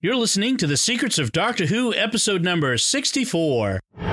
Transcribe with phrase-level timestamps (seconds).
[0.00, 3.80] You're listening to The Secrets of Doctor Who, episode number 64.
[3.96, 4.06] I'm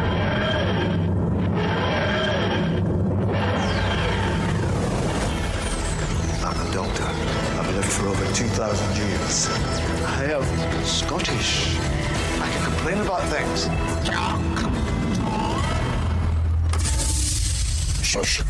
[6.57, 7.03] a doctor.
[7.03, 9.47] I've lived for over 2,000 years.
[10.07, 11.77] I am Scottish.
[11.77, 13.69] I can complain about things.
[18.03, 18.41] Shush.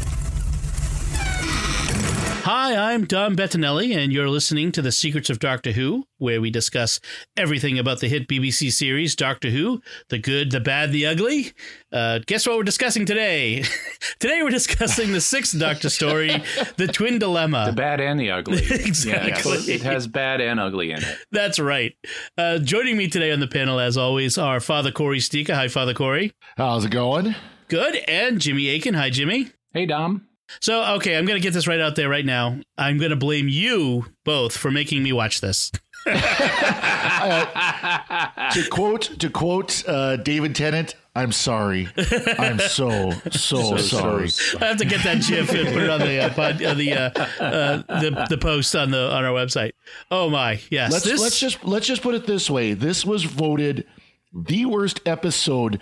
[2.45, 6.51] Hi, I'm Dom Bettinelli, and you're listening to The Secrets of Doctor Who, where we
[6.51, 6.99] discuss
[7.35, 11.53] everything about the hit BBC series Doctor Who the good, the bad, the ugly.
[11.91, 13.63] Uh, guess what we're discussing today?
[14.19, 16.43] today we're discussing the sixth Doctor story,
[16.77, 17.65] The Twin Dilemma.
[17.65, 18.57] The bad and the ugly.
[18.69, 19.53] Exactly.
[19.53, 21.17] Yes, it has bad and ugly in it.
[21.31, 21.97] That's right.
[22.37, 25.55] Uh, joining me today on the panel, as always, are Father Corey Sticha.
[25.55, 26.31] Hi, Father Corey.
[26.57, 27.33] How's it going?
[27.69, 27.95] Good.
[28.07, 28.93] And Jimmy Akin.
[28.93, 29.49] Hi, Jimmy.
[29.73, 30.27] Hey, Dom.
[30.59, 32.59] So, okay, I'm going to get this right out there right now.
[32.77, 35.71] I'm going to blame you both for making me watch this.
[38.53, 41.89] To quote to quote uh, David Tennant, I'm sorry.
[42.37, 44.29] I'm so so, sorry.
[44.61, 46.93] I have to get that GIF and put it on the uh, pod, uh, the,
[46.93, 47.09] uh,
[47.43, 49.71] uh, the the post on the on our website.
[50.11, 50.91] Oh my, yes.
[50.91, 52.73] Let's this, let's just let's just put it this way.
[52.73, 53.85] This was voted
[54.33, 55.79] the worst episode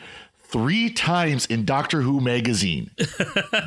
[0.54, 2.92] three times in Doctor Who magazine.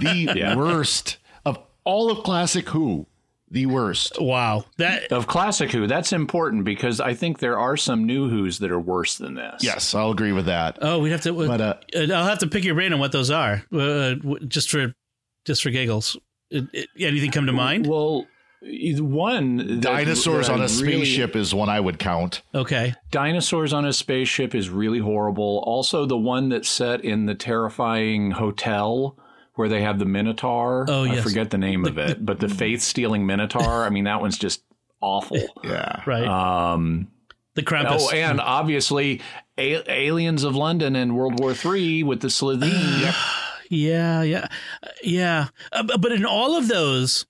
[0.01, 3.07] The worst of all of classic Who.
[3.51, 4.21] The worst.
[4.21, 4.65] wow.
[4.79, 8.71] That Of Classic Who, that's important because I think there are some new Who's that
[8.73, 9.63] are worse than this.
[9.63, 10.79] Yes, I'll agree with that.
[10.83, 11.33] oh, we'd have to.
[11.33, 14.15] But, uh, I'll have to pick your brain on what those are, uh,
[14.49, 14.93] just for
[15.45, 16.17] just for giggles.
[16.55, 17.87] Uh, uh, anything come to mind?
[17.87, 18.27] Well,
[18.63, 22.43] one Dinosaurs that on I a really- spaceship is one I would count.
[22.55, 22.95] Okay.
[23.11, 25.63] Dinosaurs on a spaceship is really horrible.
[25.67, 29.19] Also, the one that's set in the terrifying hotel
[29.55, 30.85] where they have the Minotaur.
[30.89, 31.19] Oh, yes.
[31.19, 33.85] I forget the name of it, but the faith stealing Minotaur.
[33.85, 34.63] I mean, that one's just
[35.01, 35.39] awful.
[35.65, 36.03] Yeah.
[36.07, 36.27] Right.
[36.27, 37.09] Um,
[37.55, 38.01] the Krampus.
[38.01, 39.21] Oh, and obviously,
[39.57, 43.15] a- Aliens of London in World War Three with the Slitheen.
[43.69, 44.47] Yeah, yeah,
[44.81, 45.49] Uh, yeah.
[45.73, 47.27] Uh, but in all of those,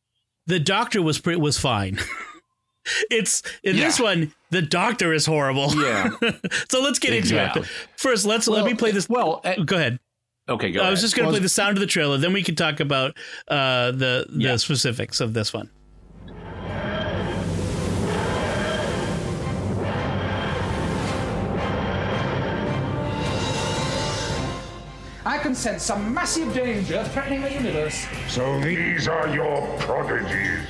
[0.47, 1.99] the doctor was pretty, was fine.
[3.11, 5.75] it's in this one, the doctor is horrible.
[5.75, 6.11] Yeah.
[6.69, 7.63] so let's get into Exactly.
[7.63, 7.69] it.
[7.97, 9.09] First, let's let me play this.
[9.09, 9.99] Well, eh, Go ahead.
[10.49, 11.05] okay, go I was ahead.
[11.05, 12.19] just going to play the sound of the trailer.
[12.19, 13.17] Then we can talk about
[13.49, 14.57] uh, the the Yeah.
[14.57, 15.71] specifics of this one.
[25.27, 28.07] I can sense some massive danger threatening the universe.
[28.29, 30.69] So these are your prodigies.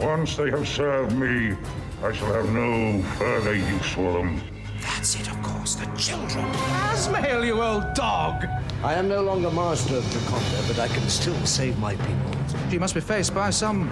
[0.00, 1.56] Once they have served me,
[2.02, 4.42] I shall have no further use for them.
[4.80, 6.44] That's it, of course, the children.
[6.90, 8.44] Azmael, you old dog!
[8.82, 12.32] I am no longer master of Jaconda, but I can still save my people.
[12.68, 13.88] You must be faced by some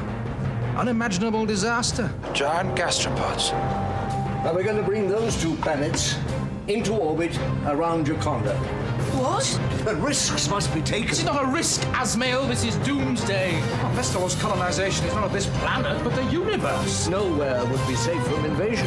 [0.77, 2.13] unimaginable disaster.
[2.33, 3.53] Giant gastropods.
[4.43, 6.17] Now we're going to bring those two planets
[6.67, 8.84] into orbit around Jaconda.
[9.25, 9.59] What?
[9.87, 11.09] But risks must be taken.
[11.09, 12.47] This is not a risk, Azmael.
[12.47, 13.53] This is doomsday.
[13.97, 17.09] Mestor's colonization is not of this planet, but the universe.
[17.09, 18.87] Nowhere would be safe from invasion.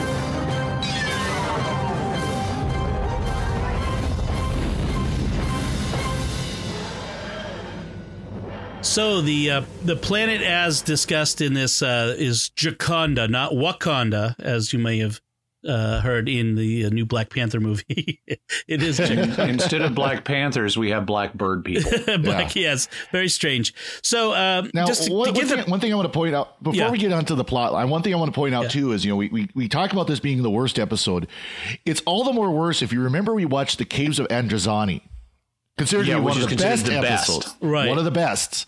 [8.84, 14.72] So the uh, the planet as discussed in this uh, is Jaconda, not Wakanda, as
[14.72, 15.20] you may have
[15.68, 18.22] uh, heard in the uh, new Black Panther movie.
[18.68, 19.48] it is Jaconda.
[19.50, 21.92] Instead of Black Panthers, we have Black Bird people.
[22.20, 23.74] Black, yes, very strange.
[24.04, 26.18] So um, Now, just to, one, to one thing, the one thing I want to
[26.18, 26.92] point out before Yeah.
[26.92, 28.70] we get onto the plot line, one thing I want to point out Yeah.
[28.70, 31.28] too is you know we, we we talk about this being the worst episode.
[31.86, 35.02] It's all the more worse if you remember we watched the Caves of Androzani,
[35.78, 37.30] considered Yeah, one of the best the best.
[37.30, 37.90] episodes, Right.
[37.90, 38.68] One of the best.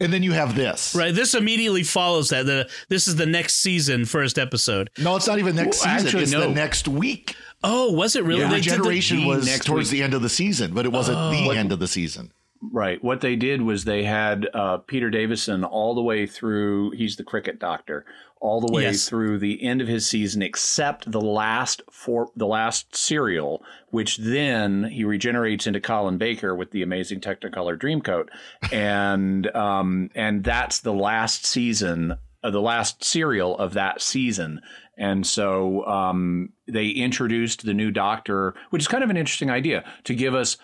[0.00, 0.94] And then you have this.
[0.94, 2.46] right, this immediately follows that.
[2.46, 4.88] The this is the next season, first episode.
[4.98, 6.06] No, it's not even next Well, season.
[6.08, 6.40] actually, it's no.
[6.40, 7.36] the next week.
[7.62, 8.40] Oh, was it really?
[8.40, 8.48] Yeah.
[8.48, 9.98] They the- Regeneration the was next towards week.
[10.00, 11.30] the end of the season, but it wasn't Oh.
[11.30, 12.32] the end of the season.
[12.62, 13.02] Right.
[13.02, 16.90] What they did was they had uh, Peter Davison all the way through.
[16.90, 18.04] He's the cricket doctor,
[18.38, 19.08] all the way Yes.
[19.08, 24.84] through the end of his season, except the last four, the last serial, which then
[24.84, 28.28] he regenerates into Colin Baker with the amazing Technicolor Dreamcoat,
[28.72, 34.60] and um, and that's the last season, uh, the last serial of that season.
[34.98, 39.82] And so um, they introduced the new Doctor, which is kind of an interesting idea
[40.04, 40.58] to give us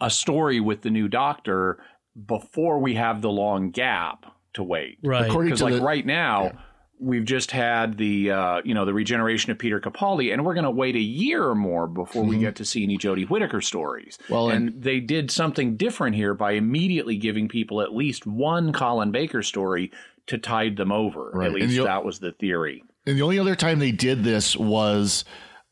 [0.00, 1.82] a story with the new Doctor
[2.26, 4.98] before we have the long gap to wait.
[5.02, 5.30] Right.
[5.30, 6.52] Because like the, right now,
[6.98, 10.64] we've just had the uh, you know the regeneration of Peter Capaldi, and we're going
[10.64, 14.18] to wait a year or more before we get to see any Jodie Whittaker stories.
[14.24, 14.32] Mm-hmm.
[14.34, 18.72] Well, and, and- they did something different here by immediately giving people at least one
[18.72, 19.92] Colin Baker story
[20.26, 21.30] to tide them over.
[21.32, 21.46] Right.
[21.46, 22.82] At least you'll- that was the theory.
[23.06, 25.24] And the only other time they did this was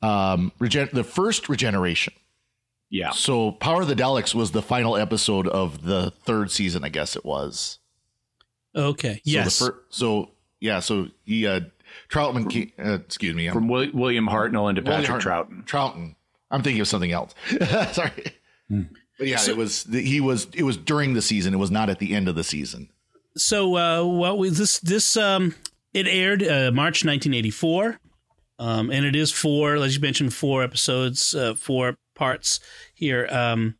[0.02, 2.14] um, regen- the first regeneration.
[2.90, 3.11] Yeah.
[3.11, 7.17] So Power of the Daleks was the final episode of the third season, I guess
[7.17, 7.79] it was.
[8.75, 9.14] Okay.
[9.17, 9.58] So yes.
[9.58, 10.31] The fir- so
[10.61, 11.61] yeah, so he uh,
[12.11, 15.67] Troutman, ca- uh, excuse me, I'm- From Wil- William Hartnell into William Patrick Hart- Troughton.
[15.67, 16.14] Troughton.
[16.50, 17.35] I'm thinking of something else.
[17.93, 18.32] Sorry.
[18.69, 18.82] Hmm.
[19.19, 21.52] But yeah, it was he was it was during the season.
[21.52, 22.88] It was not at the end of the season.
[23.37, 25.55] so uh, well, we, this this um,
[25.93, 27.99] it aired uh, March 1984,
[28.61, 32.60] um, and it is four, as you mentioned, four episodes, uh, four parts
[32.94, 33.26] here.
[33.30, 33.76] Um,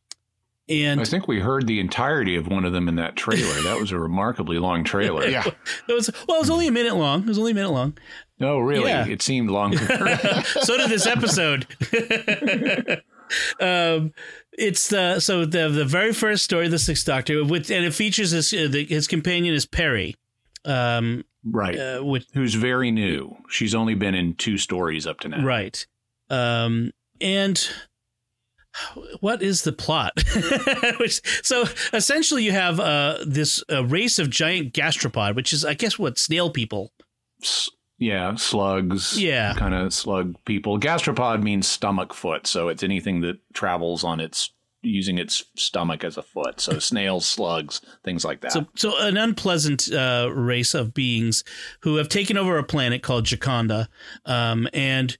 [0.71, 3.63] and I think we heard the entirety of one of them in that trailer.
[3.63, 5.27] That was a remarkably long trailer.
[5.27, 5.45] Yeah.
[5.89, 7.23] it was well, it was only a minute long.
[7.23, 7.97] It was only a minute long.
[8.39, 9.07] No, really, Yeah.
[9.07, 9.79] it seemed longer.
[10.63, 11.67] so did this episode.
[13.61, 14.13] um,
[14.53, 17.95] it's the so the the very first story, of the Sixth Doctor, with and it
[17.95, 20.17] features his uh, his companion is Peri,
[20.65, 21.79] um, right.
[21.79, 23.37] uh, which Who's very new.
[23.49, 25.45] She's only been in two stories up to now.
[25.45, 25.87] right,
[26.31, 27.69] um, and
[29.21, 30.13] what is the plot?
[31.01, 35.75] which so essentially you have uh this uh, race of giant gastropod, which is I
[35.75, 36.93] guess what snail people.
[37.43, 39.21] S- Yeah, slugs.
[39.21, 39.55] Yeah.
[39.55, 40.79] Kind of slug people.
[40.79, 44.51] Gastropod means stomach foot, so it's anything that travels on its
[44.83, 46.61] using its stomach as a foot.
[46.61, 48.53] So snails, slugs, things like that.
[48.53, 51.43] So, so an unpleasant uh, race of beings
[51.81, 53.89] who have taken over a planet called Jaconda,
[54.25, 55.19] um, and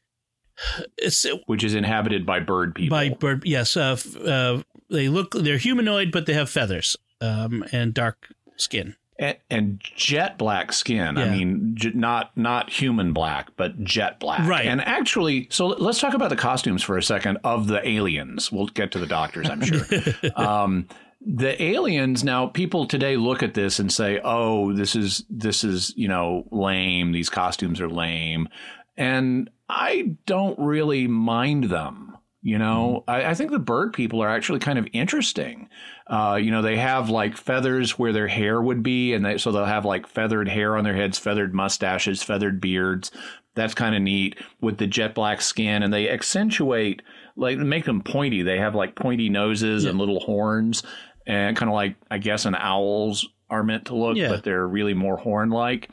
[1.47, 2.97] which is inhabited by bird people.
[2.97, 3.43] by bird.
[3.45, 8.97] Yes, uh, uh, they look they're humanoid, but they have feathers um, and dark skin.
[9.19, 11.19] and, and jet black skin.
[11.19, 14.47] I mean, j- not not human black, but jet black.
[14.47, 14.67] Right.
[14.67, 18.53] And actually, so let's talk about the costumes for a second of the aliens.
[18.53, 19.85] We'll get to the doctors, I'm sure.
[20.37, 20.89] um,
[21.21, 25.93] the aliens now people today look at this and say oh this is this is
[25.97, 28.49] you know lame these costumes are lame
[28.99, 32.05] and i don't really mind them
[32.41, 33.03] you know?
[33.09, 35.69] I, I think the bird people are actually kind of interesting.
[36.07, 39.51] Uh, you know they have like feathers where their hair would be and they, so
[39.51, 43.11] they'll have like feathered hair on their heads feathered mustaches feathered beards.
[43.57, 47.03] That's kind of neat with the jet black skin and they accentuate
[47.37, 48.43] like make them pointy.
[48.43, 50.85] They have like pointy noses and little horns
[51.27, 54.29] and kind of like i guess an owls are meant to look Yeah.
[54.29, 55.91] but they're really more horn like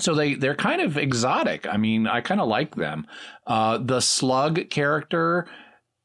[0.00, 1.66] so they they're kind of exotic.
[1.66, 3.06] I mean, I kind of like them.
[3.46, 5.46] Uh, the slug character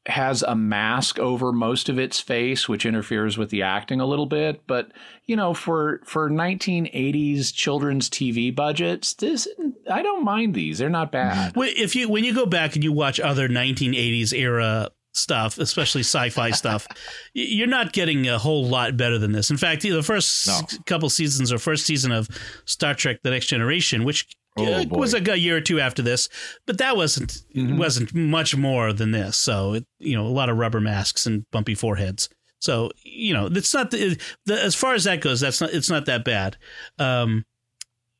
[0.06, 4.26] has a mask over most of its face, which interferes with the acting a little
[4.26, 4.66] bit.
[4.66, 4.92] But
[5.26, 9.46] you know, for for 1980s children's TV budgets, this
[9.90, 10.78] I don't mind these.
[10.78, 11.52] They're not bad.
[11.56, 16.50] If you when you go back and you watch other 1980s era stuff, especially sci-fi
[16.62, 16.86] stuff,
[17.34, 19.50] you're not getting a whole lot better than this.
[19.50, 20.60] In fact, the first No.
[20.86, 22.28] couple seasons or first season of
[22.64, 26.02] Star Trek: The Next Generation, which Oh, uh, was a, a year or two after
[26.02, 26.28] this,
[26.66, 29.38] but that wasn't wasn't much more than this.
[29.38, 32.28] So it, you know, a lot of rubber masks and bumpy foreheads.
[32.58, 35.40] So you know, it's not the, the as far as that goes.
[35.40, 36.58] That's not it's not that bad.
[36.98, 37.46] Um,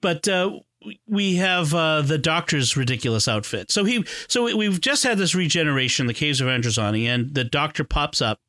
[0.01, 0.59] but uh,
[1.07, 3.71] we have uh, the Doctor's ridiculous outfit.
[3.71, 7.45] So he, so we- we've just had this regeneration, the Caves of Androzani, and the
[7.45, 8.41] Doctor pops up,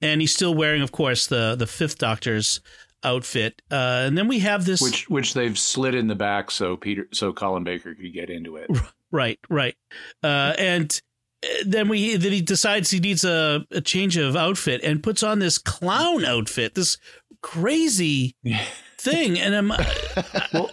[0.00, 2.60] and he's still wearing, of course, the the Fifth Doctor's
[3.04, 3.60] outfit.
[3.70, 7.08] Uh, and then we have this, Which which they've slid in the back so Peter
[7.12, 8.70] so Colin Baker could get into it.
[9.10, 9.74] right, right,
[10.22, 11.00] uh, and
[11.44, 15.22] uh, then we then he decides he needs a, a change of outfit and puts
[15.22, 16.96] on this clown outfit, this
[17.42, 18.36] crazy
[18.98, 19.68] thing, and I'm
[20.52, 20.70] Well,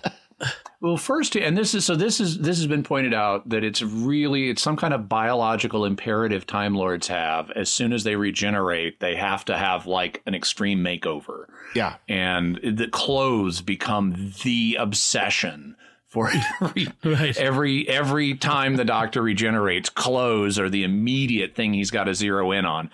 [0.97, 1.95] first, and this is so.
[1.95, 5.85] This is this has been pointed out that it's really it's some kind of biological
[5.85, 7.51] imperative Time Lords have.
[7.51, 11.45] As soon as they regenerate, they have to have like an extreme makeover,
[11.75, 11.95] Yeah.
[12.07, 15.75] and the clothes become the obsession
[16.07, 16.31] for
[16.61, 17.37] every Right.
[17.37, 19.89] every every time the Doctor regenerates.
[19.89, 22.89] Clothes are the immediate thing he's got to zero in on.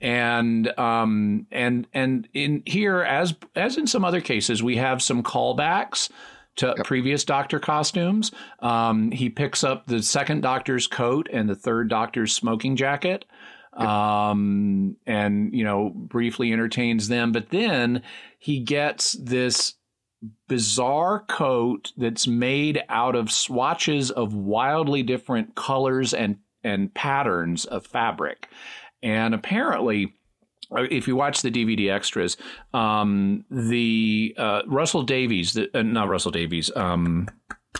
[0.00, 5.22] And um and and in here as as in some other cases we have some
[5.24, 6.08] callbacks
[6.58, 8.30] to previous Doctor costumes.
[8.60, 13.24] Um, he picks up the second Doctor's coat and the third Doctor's smoking jacket,
[13.72, 17.32] um, and you know briefly entertains them.
[17.32, 18.02] But then
[18.38, 19.74] he gets this
[20.48, 27.86] bizarre coat that's made out of swatches of wildly different colors and and patterns of
[27.86, 28.48] fabric,
[29.02, 30.12] and apparently
[30.72, 32.36] if you watch the DVD extras,
[32.74, 37.28] um, the uh, Russell Davies, the, uh, not Russell Davies, um,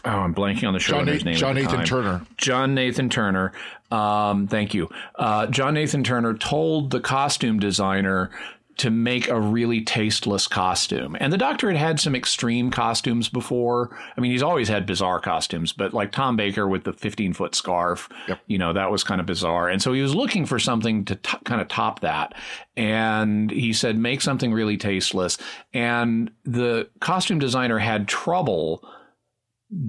[0.05, 1.39] oh, I'm blanking on the John, showrunner's Na- name.
[1.39, 1.87] John Nathan time.
[1.87, 2.27] Turner.
[2.37, 3.53] John Nathan Turner.
[3.91, 4.89] Um, thank you.
[5.17, 8.31] Uh, John Nathan Turner told the costume designer
[8.79, 11.17] to make a really tasteless costume.
[11.21, 13.97] And the Doctor had had some extreme costumes before.
[14.17, 17.57] I mean, he's always had bizarre costumes, but like Tom Baker with the 15 foot
[17.57, 18.41] scarf, yep.
[18.47, 19.69] you know, that was kind of bizarre.
[19.69, 22.35] And so he was looking for something to t- kind of top that.
[22.77, 25.39] And he said, make something really tasteless.
[25.75, 28.89] And the costume designer had trouble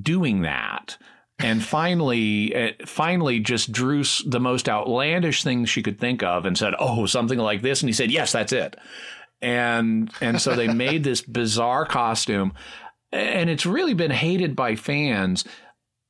[0.01, 0.97] doing that
[1.39, 6.57] and finally uh, finally just drew the most outlandish thing she could think of and
[6.57, 7.81] said oh something like this.
[7.81, 8.75] And he said yes that's it.
[9.41, 12.53] And and so they made this bizarre costume.
[13.11, 15.45] And it's really been hated by fans.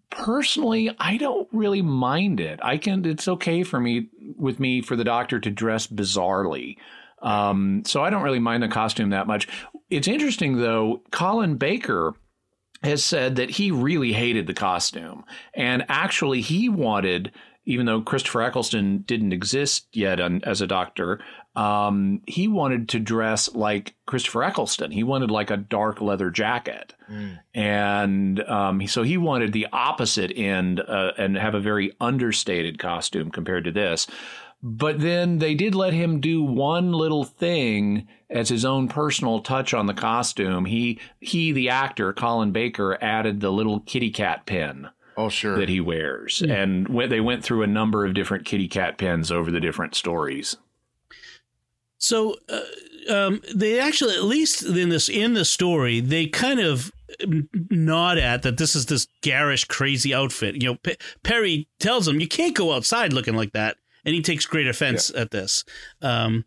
[0.09, 2.59] Personally i don't really mind it.
[2.63, 6.77] I can it's okay for me with me for the doctor to dress bizarrely.
[7.21, 9.47] Um, so i don't really mind the costume that much.
[9.91, 12.15] It's interesting though colin baker
[12.83, 15.23] has said that he really hated the costume.
[15.53, 17.31] And actually, he wanted,
[17.65, 21.19] even though Christopher Eccleston didn't exist yet on, as a doctor,
[21.55, 24.91] um, he wanted to dress like Christopher Eccleston.
[24.91, 26.93] He wanted like a dark leather jacket.
[27.11, 27.39] Mm.
[27.53, 33.29] And um, so he wanted the opposite end uh, and have a very understated costume
[33.29, 34.07] compared to this.
[34.61, 39.73] But then they did let him do one little thing as his own personal touch
[39.73, 40.65] on the costume.
[40.65, 44.89] He he the actor Colin Baker added the little kitty cat pin.
[45.15, 45.57] Oh sure.
[45.57, 46.51] That he wears, mm.
[46.51, 50.57] and they went through a number of different kitty cat pins over the different stories.
[51.97, 56.91] So uh, um, they actually, at least in this in the story, they kind of
[57.69, 60.55] nod at that this is this garish, crazy outfit.
[60.55, 63.77] You know, P- Peri tells him you can't go outside looking like that
[64.09, 65.21] and he takes great offense yeah.
[65.21, 65.63] at this.
[66.01, 66.45] Um,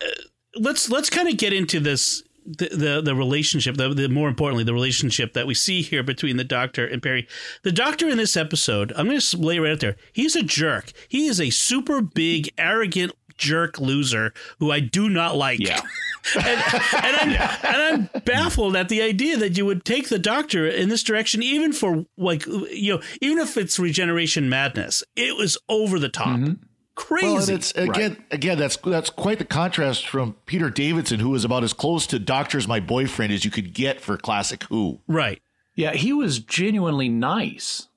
[0.00, 0.06] uh,
[0.54, 4.62] let's let's kind of get into this the the, the relationship the, the, more importantly
[4.62, 7.26] the relationship that we see here between the doctor and Peri.
[7.64, 9.96] The doctor in this episode, I'm going to lay right out there.
[10.12, 10.92] He's a jerk.
[11.08, 15.58] He is a super big arrogant jerk loser who I do not like.
[15.58, 15.80] Yeah.
[16.36, 17.56] and, and, I'm, yeah.
[17.64, 21.42] and I'm baffled at the idea that you would take the doctor in this direction,
[21.42, 26.38] even for like, you know, even if it's regeneration madness, it was over the top.
[26.38, 26.66] Mm-hmm
[27.00, 27.26] crazy.
[27.26, 28.22] Well, and it's again, right.
[28.30, 32.18] again, that's that's quite the contrast from Peter Davison, who was about as close to
[32.18, 35.00] "Doctor's My Boyfriend" as you could get for classic Who.
[35.08, 35.40] Right.
[35.74, 37.88] Yeah, he was genuinely nice.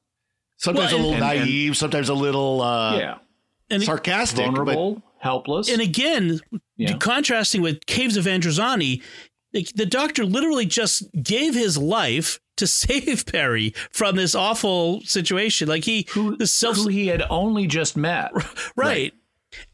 [0.58, 3.18] Sometimes well, and, a little and, naive, and, sometimes a little uh, yeah,
[3.70, 5.70] and sarcastic, vulnerable, but, helpless.
[5.70, 6.40] And again,
[6.78, 6.98] yeah.
[6.98, 9.02] contrasting with Caves of Androzani,
[9.54, 15.68] the doctor literally just gave his life to save Peri from this awful situation.
[15.68, 18.46] Like he, who, self- who he had only just met, right.
[18.76, 19.14] right.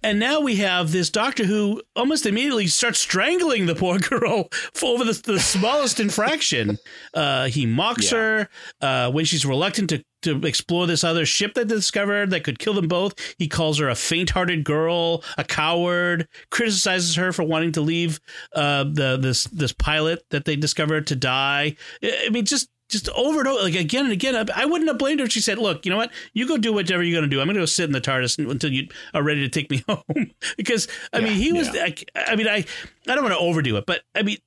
[0.03, 4.93] And now we have this doctor who almost immediately starts strangling the poor girl for
[4.93, 6.77] over the, the smallest infraction.
[7.13, 8.17] Uh, he mocks yeah.
[8.17, 8.49] her
[8.81, 12.59] uh, when she's reluctant to, to explore this other ship that they discovered that could
[12.59, 13.15] kill them both.
[13.37, 18.19] He calls her a faint hearted girl, a coward, criticizes her for wanting to leave
[18.53, 21.75] uh, the this this pilot that they discovered to die.
[22.03, 24.49] I mean, just just over and over, like again and again.
[24.53, 26.11] I, wouldn't have blamed her if she said, "Look, you know what?
[26.33, 27.39] You go do whatever you're going to do.
[27.39, 29.83] I'm going to go sit in the TARDIS until you are ready to take me
[29.89, 31.73] home." because I yeah, mean, he was.
[31.73, 31.85] Yeah.
[31.85, 32.65] I, I, mean, I
[33.07, 34.37] I don't want to overdo it, but I mean,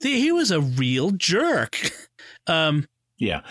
[0.00, 1.78] the, he was a real jerk.
[2.48, 2.88] Um,
[3.18, 3.42] yeah.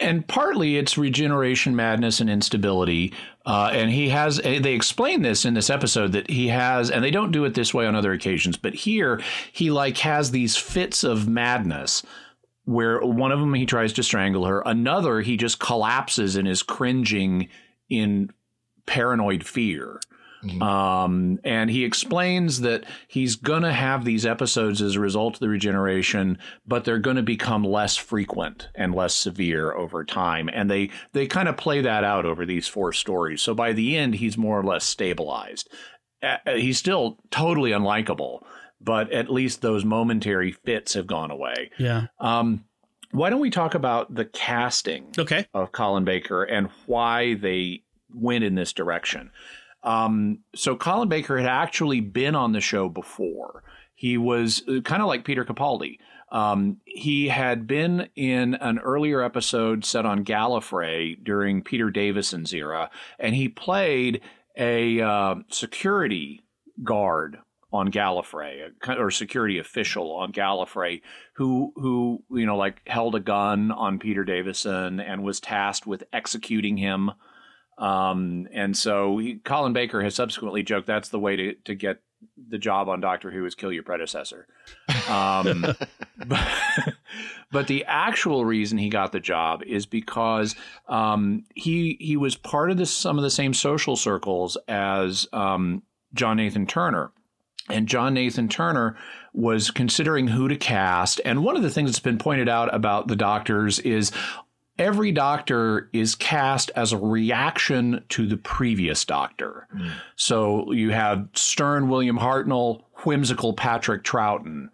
[0.00, 3.12] And partly it's regeneration madness and instability.
[3.44, 7.10] Uh, and he has, they explain this in this episode that he has, and they
[7.10, 9.20] don't do it this way on other occasions, but here
[9.52, 12.04] he like has these fits of madness
[12.64, 16.62] where one of them he tries to strangle her, another he just collapses and is
[16.62, 17.48] cringing
[17.88, 18.30] in
[18.86, 19.98] paranoid fear.
[20.44, 20.62] Mm-hmm.
[20.62, 25.40] Um, and he explains that he's going to have these episodes as a result of
[25.40, 30.48] the regeneration, but they're going to become less frequent and less severe over time.
[30.52, 33.42] And they, they kind of play that out over these four stories.
[33.42, 35.68] So by the end, he's more or less stabilized.
[36.22, 38.40] Uh, he's still totally unlikable,
[38.80, 41.70] but at least those momentary fits have gone away.
[41.78, 42.06] Yeah.
[42.18, 42.64] Um,
[43.12, 45.46] why don't we talk about the casting okay.
[45.52, 47.82] of Colin Baker and why they
[48.14, 49.30] went in this direction?
[49.82, 53.62] Um, so Colin Baker had actually been on the show before.
[53.94, 55.98] He was uh, kind of like Peter Capaldi.
[56.32, 62.90] Um, he had been in an earlier episode set on Gallifrey during Peter Davison's era,
[63.18, 64.20] and he played
[64.56, 66.42] a uh, security
[66.84, 67.38] guard
[67.72, 71.02] on Gallifrey, or security official on Gallifrey,
[71.34, 76.04] who who you know like held a gun on Peter Davison and was tasked with
[76.12, 77.10] executing him.
[77.80, 82.02] Um, and so he, Colin Baker has subsequently joked that's the way to to get
[82.48, 84.46] the job on Doctor Who is kill your predecessor.
[85.08, 85.64] Um,
[86.26, 86.48] but,
[87.50, 90.54] but, the actual reason he got the job is because
[90.88, 95.82] um, he he was part of this, some of the same social circles as um,
[96.12, 97.12] John Nathan Turner
[97.70, 98.96] and John Nathan Turner
[99.32, 101.20] was considering who to cast.
[101.24, 104.10] And one of the things that's been pointed out about the doctors is
[104.80, 109.68] every doctor is cast as a reaction to the previous doctor.
[109.76, 109.92] Mm.
[110.16, 114.70] So you have stern William Hartnell, whimsical Patrick Troughton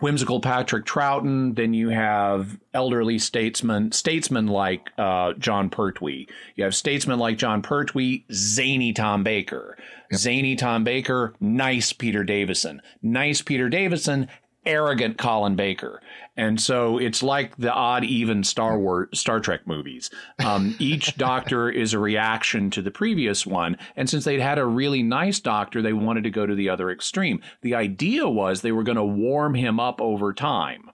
[0.00, 1.56] whimsical Patrick Troughton.
[1.56, 6.26] Then you have elderly statesman, statesman like uh, Jon Pertwee.
[6.56, 9.76] You have statesman like Jon Pertwee, zany Tom Baker.
[10.10, 10.20] Yep.
[10.20, 12.80] Zany Tom Baker, nice Peter Davison.
[13.02, 14.28] Nice Peter Davison,
[14.64, 16.00] arrogant Colin Baker.
[16.38, 20.08] And so it's like the odd even Star Wars Star Trek movies.
[20.38, 24.64] Um, each doctor is a reaction to the previous one, and since they'd had a
[24.64, 27.42] really nice doctor, they wanted to go to the other extreme.
[27.62, 30.90] The idea was they were going to warm him up over time.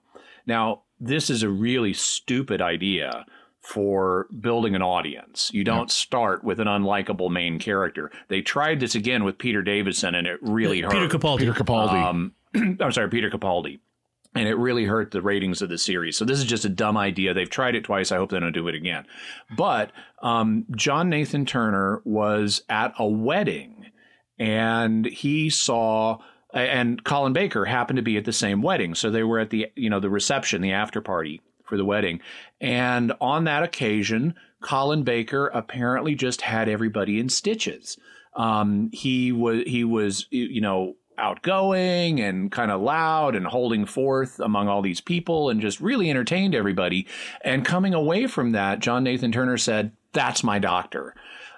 [0.47, 3.23] Now, this is a really stupid idea
[3.61, 5.51] for building an audience.
[5.53, 8.11] You don't start with an unlikable main character.
[8.29, 11.11] They tried this again with Peter Davison, and it really Peter hurt.
[11.11, 11.39] Capaldi.
[11.39, 12.03] Peter Capaldi.
[12.03, 13.79] Um, I'm sorry, Peter Capaldi
[14.35, 16.17] and it really hurt the ratings of the series.
[16.17, 17.33] So this is just a dumb idea.
[17.33, 18.11] They've tried it twice.
[18.11, 19.05] I hope they don't do it again.
[19.55, 23.85] But um, John Nathan Turner was at a wedding,
[24.37, 26.19] and he saw.
[26.53, 29.67] And Colin Baker happened to be at the same wedding, so they were at the
[29.75, 32.21] you know the reception, the after party for the wedding,
[32.61, 37.97] and on that occasion, Colin Baker apparently just had everybody in stitches.
[38.35, 44.39] Um, he was he was you know outgoing and kind of loud and holding forth
[44.39, 47.07] among all these people and just really entertained everybody.
[47.43, 51.15] And coming away from that, John Nathan Turner said, That's my doctor.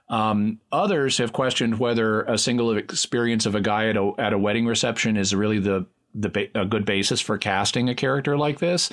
[0.10, 4.38] Um, others have questioned whether a single experience of a guy at a, at a
[4.38, 5.86] wedding reception is really the
[6.16, 8.90] the a good basis for casting a character like this.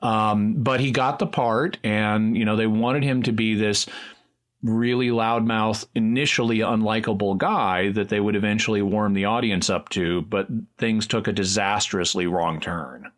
[0.00, 3.86] Um, but he got the part, and you know they wanted him to be this
[4.62, 10.46] really loudmouth, initially unlikable guy that they would eventually warm the audience up to, but
[10.78, 13.10] things took a disastrously wrong turn.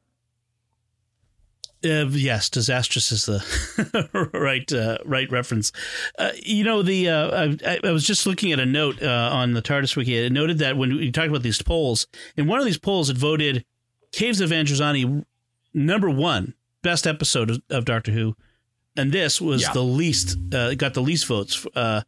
[1.84, 5.70] Uh, yes, disastrous is the right uh, right reference.
[6.18, 9.52] Uh, you know, the uh, I, I, was just looking at a note uh, on
[9.52, 10.16] the TARDIS wiki.
[10.16, 12.06] It noted that when we talked about these polls,
[12.38, 13.66] in one of these polls, it voted
[14.12, 15.26] Caves of Androzani
[15.75, 18.34] number one best episode of, of Doctor Who
[18.97, 19.73] and this was yeah.
[19.73, 21.67] the least uh, got the least votes.
[21.75, 22.02] Uh,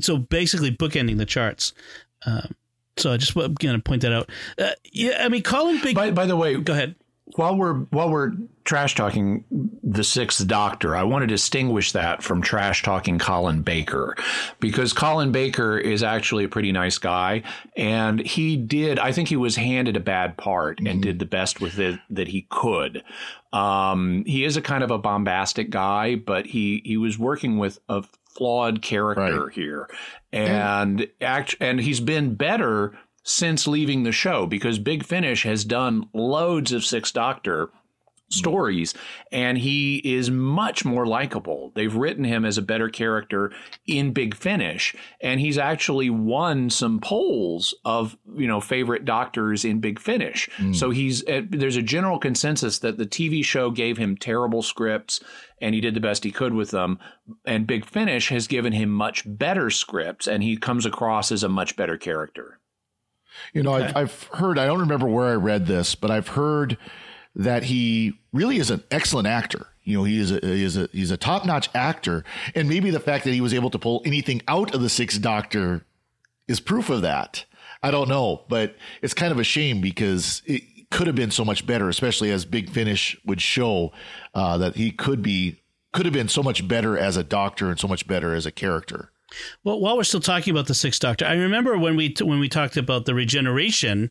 [0.00, 1.72] so basically, bookending the charts.
[2.26, 2.54] Um,
[2.96, 4.30] so I just going to point that out.
[4.58, 5.94] Uh, yeah, I mean, Colin Big.
[5.94, 6.94] By, by the way, go ahead.
[7.36, 8.32] While we're while we're
[8.64, 9.44] trash talking
[9.82, 14.14] the Sixth Doctor, I want to distinguish that from trash talking Colin Baker,
[14.60, 17.42] because Colin Baker is actually a pretty nice guy,
[17.76, 18.98] and he did.
[18.98, 20.86] I think he was handed a bad part mm-hmm.
[20.86, 23.02] and did the best with it that he could.
[23.54, 27.78] Um, he is a kind of a bombastic guy, but he he was working with
[27.88, 28.04] a
[28.36, 29.54] flawed character right.
[29.54, 29.88] here,
[30.30, 35.64] and and act and he's been better since leaving the show because Big Finish has
[35.64, 37.70] done loads of Six Doctor
[38.30, 38.94] stories
[39.32, 41.72] and he is much more likable.
[41.74, 43.52] They've written him as a better character
[43.86, 49.80] in Big Finish and he's actually won some polls of, you know, favorite doctors in
[49.80, 50.48] Big Finish.
[50.58, 50.74] Mm.
[50.74, 55.20] So he's uh, there's a general consensus that the TV show gave him terrible scripts
[55.60, 56.98] and he did the best he could with them
[57.44, 61.48] and Big Finish has given him much better scripts and he comes across as a
[61.48, 62.58] much better character.
[63.52, 63.86] You know, okay.
[63.86, 66.78] I've, I've heard, I don't remember where I read this, but I've heard
[67.34, 69.66] that he really is an excellent actor.
[69.82, 72.24] You know, he is a, he is a, he's a top notch actor.
[72.54, 75.20] And maybe the fact that he was able to pull anything out of the Sixth
[75.20, 75.84] Doctor
[76.48, 77.44] is proof of that.
[77.82, 81.44] I don't know, but it's kind of a shame because it could have been so
[81.44, 83.92] much better, especially as Big Finish would show
[84.34, 85.60] uh, that he could be
[85.92, 88.50] could have been so much better as a doctor and so much better as a
[88.50, 89.10] character.
[89.62, 92.48] Well, while we're still talking about the Sixth Doctor, I remember when we when we
[92.48, 94.10] talked about the regeneration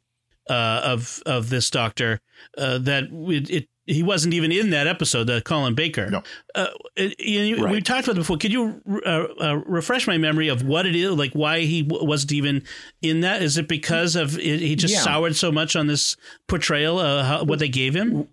[0.49, 2.19] uh, of of this doctor
[2.57, 6.09] uh, that it, it, he wasn't even in that episode, the Colin Baker.
[6.09, 6.23] No,
[6.55, 7.71] uh, it, right.
[7.71, 8.37] we talked about it before.
[8.37, 12.31] Could you uh, uh, refresh my memory of what it is, like why he wasn't
[12.31, 12.63] even
[13.01, 13.41] in that?
[13.41, 15.01] Is it because of he just yeah.
[15.01, 16.15] soured so much on this
[16.47, 18.27] portrayal, uh, how, what they gave him?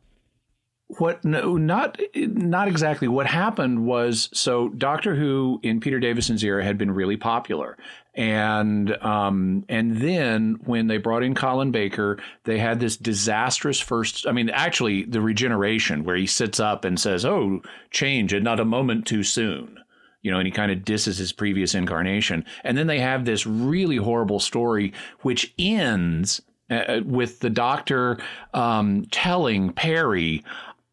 [0.98, 3.07] What no, not not exactly.
[3.07, 7.79] What happened was so Doctor Who in Peter Davison's era had been really popular,
[8.14, 14.26] and um, and then when they brought in Colin Baker, they had this disastrous first.
[14.26, 18.59] I mean, actually, the regeneration where he sits up and says, "Oh, change and not
[18.59, 19.79] a moment too soon."
[20.22, 23.46] You know, and he kind of disses his previous incarnation, and then they have this
[23.46, 28.18] really horrible story which ends uh, with the Doctor
[28.55, 30.44] um, telling Peri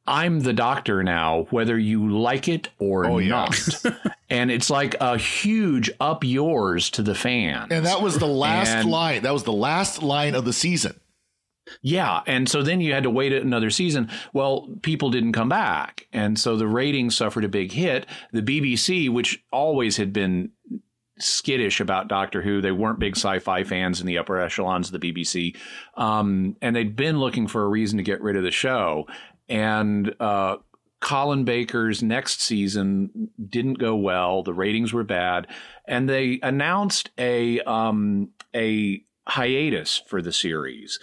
[0.07, 3.59] I'm the doctor now, whether you like it or oh, not.
[3.83, 3.91] Yeah.
[4.29, 7.71] and it's like a huge up yours to the fans.
[7.71, 9.23] And that was the last and, line.
[9.23, 10.99] That was the last line of the season.
[11.81, 14.09] Yeah, and so then you had to wait another season.
[14.33, 18.05] Well, people didn't come back, and so the ratings suffered a big hit.
[18.31, 20.51] The BBC, which always had been
[21.19, 25.13] skittish about Doctor Who, they weren't big sci-fi fans in the upper echelons of the
[25.13, 25.57] BBC,
[25.95, 29.05] um, and they'd been looking for a reason to get rid of the show.
[29.49, 30.57] And uh,
[30.99, 34.43] Colin Baker's next season didn't go well.
[34.43, 35.47] The ratings were bad,
[35.87, 40.99] and they announced a um, a hiatus for the series.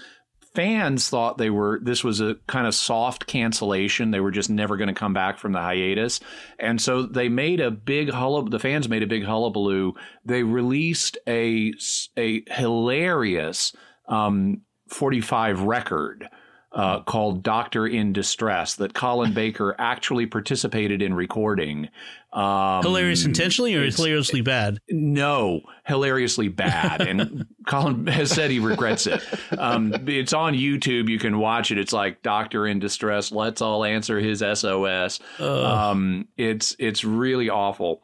[0.55, 4.11] Fans thought they were this was a kind of soft cancellation.
[4.11, 6.21] They were just never going to come back from the hiatus.
[6.59, 9.95] And so they made a big hullab the fans made a big hullabaloo.
[10.25, 11.73] They released a
[12.17, 13.73] a hilarious
[14.07, 16.29] um, 45 record
[16.75, 21.89] uh, called Doctor in Distress that Colin Baker actually participated in recording.
[22.33, 24.81] Um, Hilarious intentionally or hilariously bad?
[24.91, 27.01] No, hilariously bad.
[27.01, 29.23] and Colin has said he regrets it.
[29.57, 31.09] Um, it's on YouTube.
[31.09, 31.79] You can watch it.
[31.79, 33.31] It's like Doctor in Distress.
[33.31, 35.21] Let's all answer his SOS.
[35.39, 38.03] Um, it's it's really awful.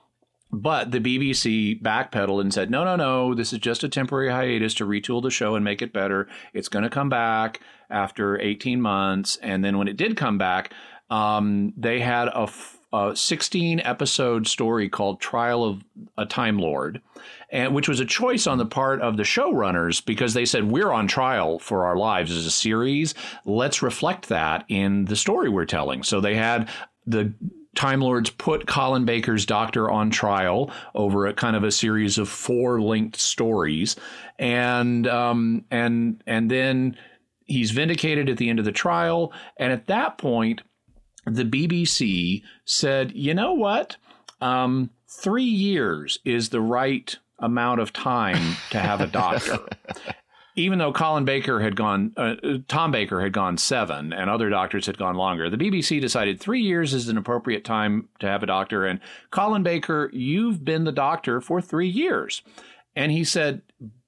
[0.53, 4.75] But the BBC backpedaled and said, no, no, no, this is just a temporary hiatus
[4.75, 6.27] to retool the show and make it better.
[6.53, 9.37] It's going to come back after 18 months.
[9.43, 10.73] And then when it did come back,
[11.11, 15.85] um, they had a, f- a 16 episode story called Trial of
[16.17, 17.01] a Time Lord,
[17.51, 20.93] and which was a choice on the part of the showrunners because they said, We're
[20.93, 23.15] on trial for our lives as a series.
[23.45, 26.03] Let's reflect that in the story we're telling.
[26.03, 26.69] So they had
[27.07, 27.33] the
[27.75, 32.29] Time Lords put Colin Baker's Doctor on trial over a kind of a series of
[32.29, 33.95] four linked stories,
[34.39, 36.97] and um, and and then
[37.51, 39.33] he's vindicated at the end of the trial.
[39.57, 40.63] And at that point,
[41.27, 43.97] the BBC said, you know what,
[44.41, 49.59] um, three years is the right amount of time to have a doctor.
[50.55, 52.37] even though Colin Baker had gone, uh,
[52.69, 56.63] Tom Baker had gone seven, and other doctors had gone longer, the BBC decided three
[56.63, 58.87] years is an appropriate time to have a doctor.
[58.87, 59.01] And
[59.33, 62.43] Colin Baker, you've been the doctor for three years.
[62.95, 63.63] And he said,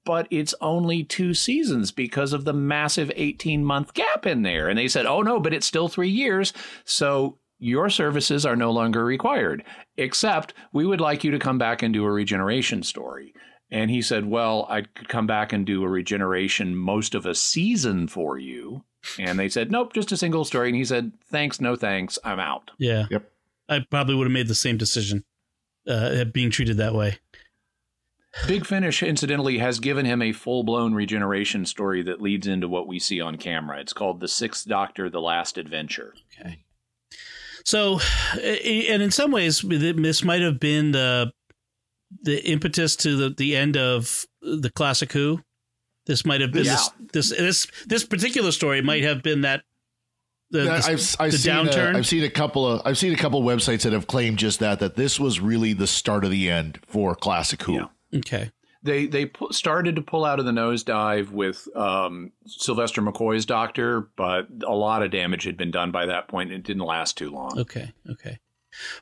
[0.05, 4.69] but it's only two seasons because of the massive 18 month gap in there.
[4.69, 6.53] And they said, oh no, but it's still three years.
[6.85, 9.63] So your services are no longer required,
[9.97, 13.33] except we would like you to come back and do a regeneration story.
[13.71, 17.33] And he said, Well, I could come back and do a regeneration most of a
[17.33, 18.83] season for you.
[19.17, 20.67] And they said, Nope, just a single story.
[20.67, 22.71] And he said, Thanks, no thanks, I'm out.
[22.77, 23.05] Yeah.
[23.09, 23.31] Yep.
[23.69, 25.23] I probably would have made the same decision
[25.87, 27.17] uh, being treated that way.
[28.47, 32.87] Big Finish, incidentally, has given him a full blown regeneration story that leads into what
[32.87, 33.79] we see on camera.
[33.79, 36.13] It's called The Sixth Doctor The Last Adventure.
[36.39, 36.63] Okay.
[37.65, 37.99] So,
[38.33, 41.31] and in some ways, this might have been the
[42.21, 45.41] the impetus to the, the end of the classic Who.
[46.05, 46.77] This might have been Yeah.
[47.11, 49.63] this, this this this particular story might have been that
[50.51, 51.95] the, Yeah, the, I've, I've the seen uh, downturn.
[51.95, 54.39] A, I've seen a couple of I've seen a couple of websites that have claimed
[54.39, 57.73] just that that this was really the start of the end for classic Who.
[57.75, 57.85] Yeah.
[58.17, 58.51] Okay.
[58.83, 64.09] They they pu- started to pull out of the nosedive with um, Sylvester McCoy's Doctor,
[64.17, 66.51] but a lot of damage had been done by that point.
[66.51, 67.57] And it didn't last too long.
[67.57, 67.93] Okay.
[68.09, 68.39] Okay.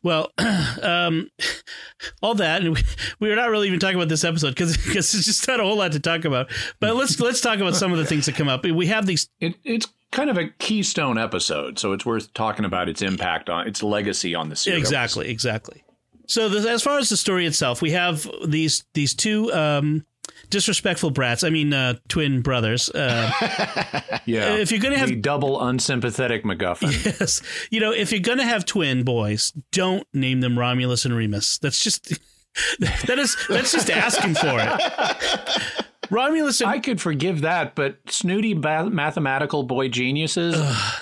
[0.04, 0.32] Well,
[0.84, 1.30] um,
[2.22, 2.82] all that, and we,
[3.20, 5.64] we are not really even talking about this episode because because it's just not a
[5.64, 6.52] whole lot to talk about.
[6.80, 8.64] But let's let's talk about some of the things that come up.
[8.66, 9.30] We have these.
[9.40, 13.68] It, it's kind of a keystone episode, so it's worth talking about its impact on
[13.68, 14.80] its legacy on the series.
[14.80, 15.30] Exactly.
[15.30, 15.84] Exactly.
[16.32, 20.06] So the, as far as the story itself, we have these these two um,
[20.50, 21.44] disrespectful brats.
[21.44, 22.90] I mean, uh, twin brothers.
[22.90, 23.32] Uh,
[24.26, 24.54] Yeah.
[24.56, 27.42] If you're gonna have- the double unsympathetic MacGuffin, yes,
[27.72, 31.58] you know, if you're gonna have twin boys, don't name them Romulus and Remus.
[31.58, 32.10] That's just
[32.80, 35.86] that is that's just asking for it.
[36.12, 40.56] Romulus and I could forgive that, but snooty ba- mathematical boy geniuses,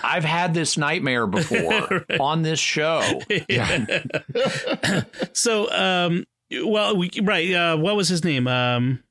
[0.03, 3.01] I've had this nightmare before on this show.
[5.33, 7.51] So, um, well, we right.
[7.53, 8.47] Uh, what was his name?
[8.47, 9.03] Um,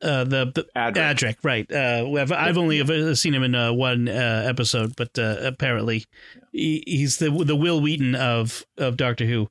[0.00, 0.94] uh, the, the Adric.
[0.94, 1.70] Adric, right?
[1.72, 6.04] Uh, I've, I've only ever seen him in uh, one uh, episode, but uh, apparently
[6.52, 9.48] he, he's the the Wil Wheaton of of Doctor Who.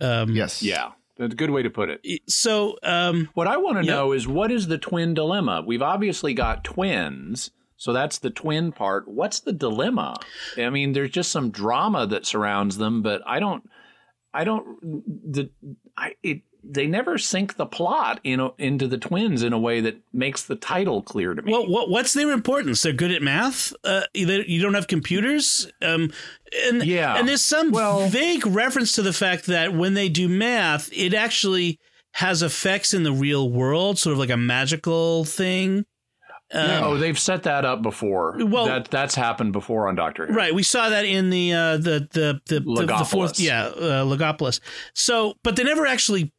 [0.00, 0.62] Um, Yes.
[0.62, 2.00] Yeah, that's a good way to put it.
[2.28, 3.94] So, um, What I want to Yep.
[3.94, 5.62] know is what is the twin dilemma?
[5.66, 9.06] We've obviously got twins, so that's the twin part.
[9.06, 10.16] What's the dilemma?
[10.58, 13.62] I mean, there's just some drama that surrounds them, but I don't,
[14.32, 14.64] I don't,
[15.32, 15.50] the,
[15.96, 20.00] I, it, they never sink the plot in, into the twins in a way that
[20.12, 21.52] makes the title clear to me.
[21.52, 22.82] Well, what what's their importance?
[22.82, 23.72] They're good at math.
[23.84, 25.70] Uh, you you don't have computers.
[25.82, 26.12] Um,
[26.66, 27.16] and Yeah.
[27.16, 31.14] and there's some Well- vague reference to the fact that when they do math, it
[31.14, 31.78] actually
[32.14, 35.84] has effects in the real world, sort of like a magical thing.
[36.52, 38.34] oh, they've set that up before.
[38.44, 40.34] Well- that that's happened before on Doctor Who.
[40.34, 44.04] Right, we saw that in the uh, the the the, the, the fourth, yeah, uh,
[44.04, 44.58] Logopolis.
[44.92, 46.32] So, but they never actually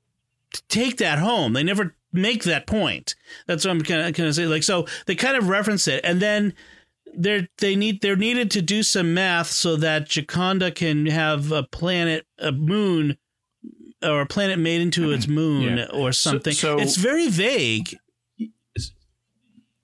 [0.70, 1.54] take that home.
[1.54, 3.16] They never make that point.
[3.48, 4.46] That's what I'm kind of kind of say.
[4.46, 6.54] Like, so they kind of reference it, and then
[7.14, 11.64] they're they need they're needed to do some math so that Jaconda can have a
[11.64, 13.18] planet, a moon,
[14.04, 15.88] or a planet made into its moon Yeah.
[15.94, 16.54] or something.
[16.54, 17.98] so- it's very vague.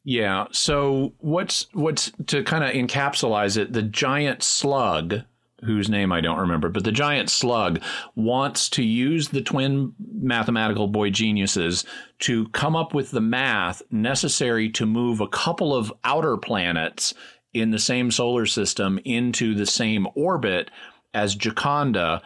[0.03, 0.45] Yeah.
[0.51, 3.73] So what's what's to kind of encapsulize it?
[3.73, 5.21] The giant slug,
[5.63, 7.81] whose name I don't remember, but the giant slug
[8.15, 11.85] wants to use the twin mathematical boy geniuses
[12.19, 17.13] to come up with the math necessary to move a couple of outer planets
[17.53, 20.69] in the same solar system into the same orbit
[21.13, 22.21] as Jaconda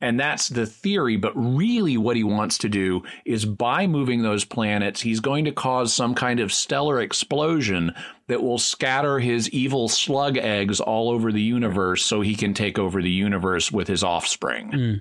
[0.00, 1.16] and that's the theory.
[1.16, 5.52] But really, what he wants to do is by moving those planets, he's going to
[5.52, 7.94] cause some kind of stellar explosion
[8.28, 12.78] that will scatter his evil slug eggs all over the universe so he can take
[12.78, 15.00] over the universe with his offspring.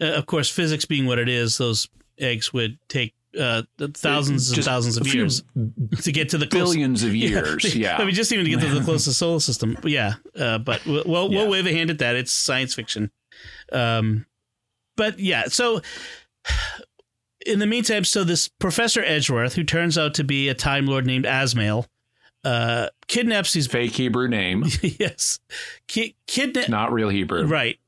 [0.00, 1.88] Uh, of course, physics being what it is, those
[2.18, 3.62] eggs would take uh,
[3.94, 5.42] thousands and thousands of years
[6.02, 7.74] to get to the close- Billions of years.
[7.76, 7.96] Yeah.
[7.98, 9.76] I mean, just even to get to the closest solar system.
[9.82, 11.38] But yeah, uh, but we'll, we'll, Yeah.
[11.42, 12.14] we'll wave a hand at that.
[12.14, 13.10] It's science fiction.
[13.72, 14.26] Um,
[14.96, 15.80] but yeah, so
[17.46, 21.04] in the meantime, so this Professor Edgeworth, who turns out to be a Time Lord
[21.06, 21.86] named Azmael,
[22.44, 23.66] uh, kidnaps these.
[23.66, 25.40] Fake Hebrew name, yes,
[25.88, 26.68] ki- kidnap.
[26.68, 27.46] not real Hebrew.
[27.46, 27.78] Right.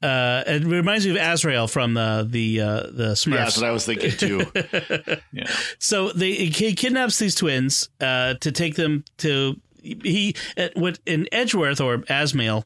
[0.00, 3.30] Uh, it reminds me of Azrael from the the uh, the Smurfs.
[3.32, 4.46] Yeah, that's what I was thinking too.
[5.32, 5.50] Yeah.
[5.80, 11.26] So they he kidnaps these twins uh, to take them to he at what in
[11.32, 12.64] Edgeworth or Azmael.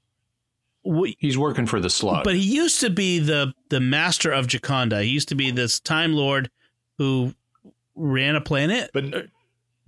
[0.85, 2.25] w- He's working for the slug.
[2.25, 5.03] But he used to be the the master of Jaconda.
[5.03, 6.51] He used to be this time lord
[6.99, 7.33] who
[7.95, 8.91] ran a planet.
[8.93, 9.29] But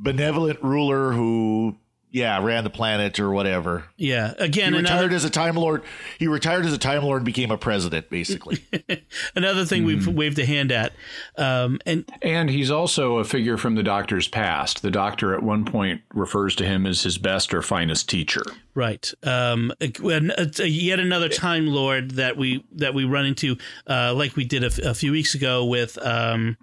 [0.03, 1.77] benevolent ruler who,
[2.13, 3.85] yeah, ran the planet or whatever.
[3.97, 5.83] yeah, again He another retired as a Time Lord.
[6.19, 8.65] He retired as a Time Lord and became a president, basically.
[9.37, 10.17] another thing we've Mm-hmm.
[10.17, 10.93] waved a hand at.
[11.37, 14.83] Um, and And he's also a figure from the doctor's past.
[14.83, 18.43] The doctor at one point refers to him as his best or finest teacher.
[18.75, 19.13] Right.
[19.23, 23.57] Um, when- uh, yet another Time Lord that we that we run into,
[23.89, 26.57] uh, like we did a, f- a few weeks ago with um,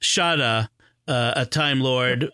[0.00, 0.68] Shada,
[1.06, 2.30] uh, a Time Lord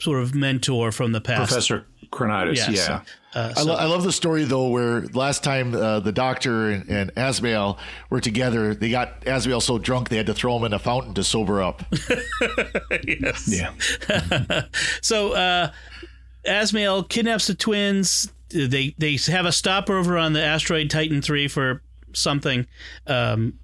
[0.00, 1.48] sort of mentor from the past.
[1.50, 2.88] Professor Chronotis, Yes.
[2.88, 3.02] yeah.
[3.32, 6.88] Uh, I, lo- I love the story though, where last time uh, the Doctor and,
[6.90, 7.78] and Azmael
[8.10, 11.14] were together, they got Azmael so drunk they had to throw him in a fountain
[11.14, 11.82] to sober up.
[13.06, 13.46] yes.
[13.46, 14.62] Yeah.
[15.02, 15.70] So uh,
[16.44, 18.32] Azmael kidnaps the twins.
[18.48, 21.82] They they have a stopover on the asteroid Titan three for
[22.12, 22.66] something.
[23.06, 23.54] Um,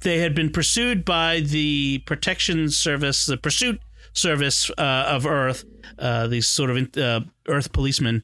[0.00, 3.80] they had been pursued by the protection service, the pursuit
[4.12, 5.64] service uh, of Earth.
[5.98, 8.22] Uh, these sort of uh, Earth policemen.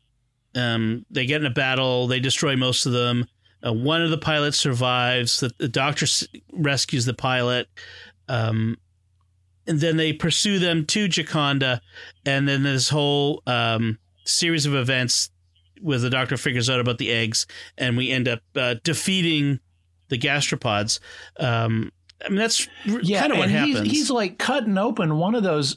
[0.55, 2.07] Um, they get in a battle.
[2.07, 3.27] They destroy most of them.
[3.67, 5.41] Uh, one of the pilots survives.
[5.41, 7.69] The, the doctor s- rescues the pilot.
[8.29, 8.77] Um,
[9.67, 11.81] and then they pursue them to Jaconda,
[12.27, 15.31] and then this whole um, series of events
[15.81, 17.47] where the doctor figures out about the eggs,
[17.79, 19.61] and we end up uh, defeating
[20.09, 20.99] the gastropods.
[21.39, 21.93] Um,
[22.25, 23.81] I mean, that's r- kind of what happens.
[23.81, 25.77] He's, he's like cutting open one of those.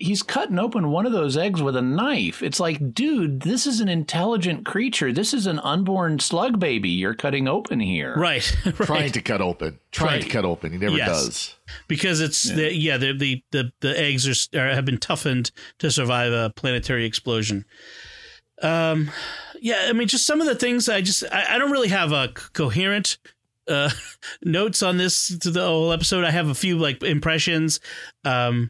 [0.00, 2.40] He's cutting open one of those eggs with a knife.
[2.40, 5.12] It's like, dude, this is an intelligent creature.
[5.12, 8.14] This is an unborn slug baby you're cutting open here.
[8.16, 8.74] right, right.
[8.76, 10.22] trying to cut open, trying Right.
[10.22, 10.70] to cut open.
[10.70, 11.08] He never Yes.
[11.08, 11.54] does.
[11.88, 15.50] because it's yeah, the, yeah the, the the the eggs are, are have been toughened
[15.80, 17.64] to survive a planetary explosion.
[18.62, 19.10] Um,
[19.60, 22.12] yeah, I mean, just some of the things I just I, I don't really have
[22.12, 23.18] a c- coherent
[23.68, 23.90] uh
[24.44, 26.24] notes on this to the whole episode.
[26.24, 27.80] I have a few like impressions.
[28.24, 28.68] Um,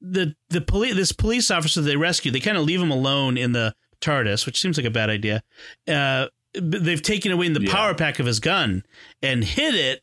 [0.00, 3.52] the the police this police officer they rescue they kind of leave him alone in
[3.52, 5.42] the TARDIS, which seems like a bad idea.
[5.86, 7.72] Uh, they've taken away the Yeah.
[7.72, 8.82] power pack of his gun
[9.22, 10.02] and hid it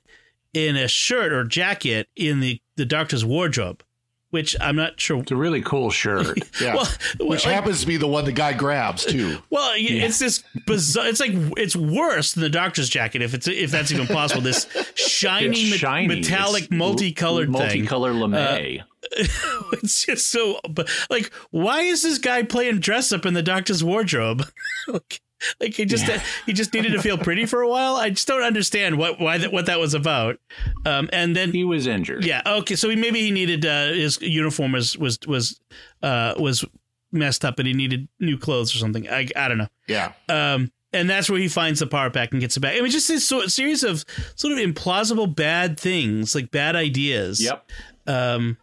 [0.54, 3.84] in a shirt or jacket in the the doctor's wardrobe,
[4.30, 5.20] which I'm not sure.
[5.22, 6.38] It's a really cool shirt.
[6.62, 6.76] Yeah.
[6.76, 6.88] Well,
[7.20, 9.40] Which like- happens to be the one the guy grabs too.
[9.50, 11.08] Well, y it's this bizarre.
[11.08, 14.42] It's like it's worse than the doctor's jacket, if it's if that's even possible.
[14.42, 16.08] This shiny, shiny.
[16.08, 17.88] metallic, It's multicolored thing.
[17.88, 18.84] Uh, multicolor lame.
[19.74, 20.60] it's just so.
[20.70, 24.44] But like, why is this guy playing dress up in the doctor's wardrobe?
[24.88, 25.22] like,
[25.60, 26.06] like he just
[26.46, 27.96] he just needed to feel pretty for a while.
[27.96, 30.40] I just don't understand what why that what that was about.
[30.86, 32.26] Um, and then he was injured.
[32.26, 35.60] yeah, okay, so he, maybe he needed uh, his uniform was was was
[36.02, 36.66] uh, was
[37.12, 39.08] messed up, and he needed new clothes or something.
[39.10, 39.70] I I don't know.
[39.88, 40.14] Yeah.
[40.30, 42.76] Um, and that's where he finds the power pack and gets it back.
[42.78, 47.44] I mean, just this sort series of sort of implausible bad things, like bad ideas.
[47.44, 47.70] Yep.
[48.08, 48.58] Um,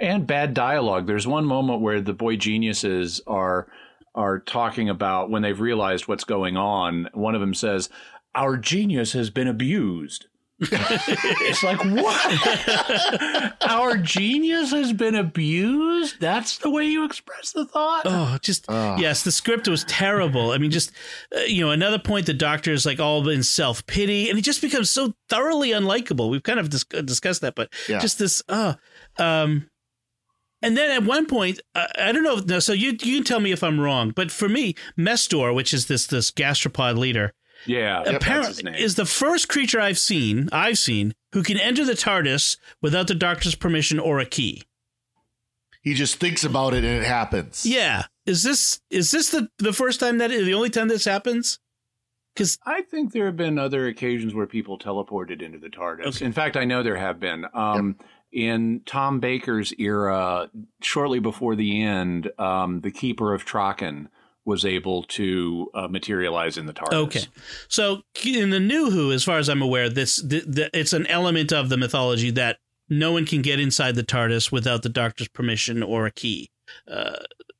[0.00, 1.06] and bad dialogue.
[1.06, 3.68] There's one moment where the boy geniuses are
[4.14, 7.08] are talking about when they've realized what's going on.
[7.14, 7.88] One of them says,
[8.34, 10.26] "Our genius has been abused."
[10.62, 13.54] it's like what?
[13.66, 16.20] Our genius has been abused.
[16.20, 18.02] That's the way you express the thought.
[18.04, 20.50] Oh, just yes, the script was terrible.
[20.50, 20.92] I mean, just
[21.34, 24.42] uh, you know, another point the doctor is like all in self pity, and he
[24.42, 26.30] just becomes so thoroughly unlikable.
[26.30, 27.98] We've kind of dis- discussed that, but Yeah.
[27.98, 28.74] just this, uh,
[29.18, 29.69] um,
[30.62, 32.36] and then at one point, uh, I don't know.
[32.36, 35.72] No, so you you can tell me if I'm wrong, but for me, Mestor, which
[35.74, 37.32] is this this gastropod leader,
[37.66, 38.74] Yeah, apparently name.
[38.74, 43.14] is the first creature I've seen I've seen who can enter the TARDIS without the
[43.14, 44.62] doctor's permission or a key.
[45.82, 47.64] He just thinks about it and it happens.
[47.64, 51.58] Yeah, is this is this the the first time that the only time this happens?
[52.34, 56.06] Because I think there have been other occasions where people teleported into the TARDIS.
[56.06, 56.24] Okay.
[56.24, 57.44] In fact, I know there have been.
[57.54, 57.96] Um,
[58.32, 60.50] In Tom Baker's era,
[60.82, 64.06] shortly before the end, um, the Keeper of Traken
[64.44, 66.94] was able to uh, materialize in the TARDIS.
[66.94, 67.24] Okay,
[67.68, 71.06] so in the new Who, as far as I'm aware, this the, the, it's an
[71.08, 75.28] element of the mythology that no one can get inside the TARDIS without the Doctor's
[75.28, 76.50] permission or a key.
[76.88, 77.16] Uh,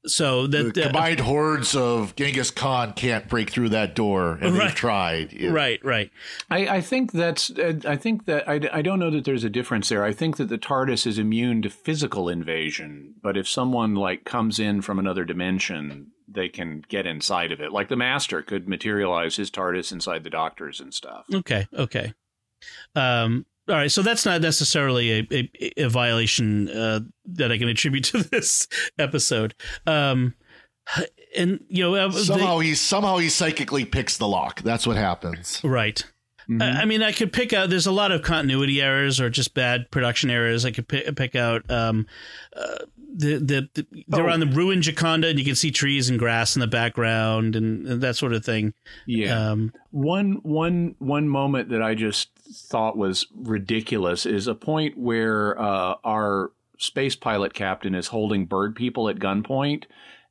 [0.07, 4.55] so The that that- combined hordes of Genghis Khan can't break through that door, and
[4.55, 4.67] Right.
[4.69, 5.33] they've tried.
[5.33, 6.11] It- right, right,
[6.51, 7.51] I, I think that's.
[7.51, 10.05] uh, I think that I, I don't know that there's a difference there.
[10.05, 14.59] I think that the TARDIS is immune to physical invasion, but if someone like comes
[14.59, 17.73] in from another dimension, they can get inside of it.
[17.73, 21.25] Like the Master could materialize his TARDIS inside the Doctor's and stuff.
[21.35, 22.15] okay, okay.
[22.95, 27.68] Um, all right, so that's not necessarily a, a, a violation uh, that I can
[27.68, 28.66] attribute to this
[28.99, 29.55] episode.
[29.87, 30.35] Um,
[31.37, 34.62] and you know, uh, the- Somehow he somehow he psychically picks the lock.
[34.62, 35.61] That's what happens.
[35.62, 36.03] Right.
[36.61, 37.70] I I mean, I could pick out.
[37.70, 40.64] There's a lot of continuity errors or just bad production errors.
[40.64, 41.70] I could pick, pick out.
[41.70, 42.07] Um,
[42.57, 42.79] uh,
[43.14, 44.33] the the, the they're Oh.
[44.33, 47.87] on the ruined Jaconda, and you can see trees and grass in the background and,
[47.87, 48.75] and that sort of thing.
[49.07, 49.51] Yeah.
[49.51, 52.31] Um, One one one moment that I just
[52.68, 58.75] thought was ridiculous is a point where uh, our space pilot captain is holding bird
[58.75, 59.85] people at gunpoint,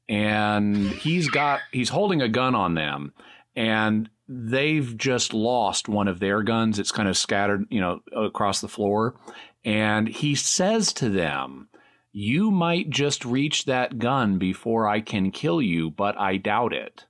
[0.07, 3.13] and he's got he's holding a gun on them,
[3.55, 6.79] and they've just lost one of their guns.
[6.79, 9.15] It's kind of scattered, you know, across the floor,
[9.63, 11.67] and he says to them.
[12.11, 17.05] You might just reach that gun before I can kill you, but I doubt it.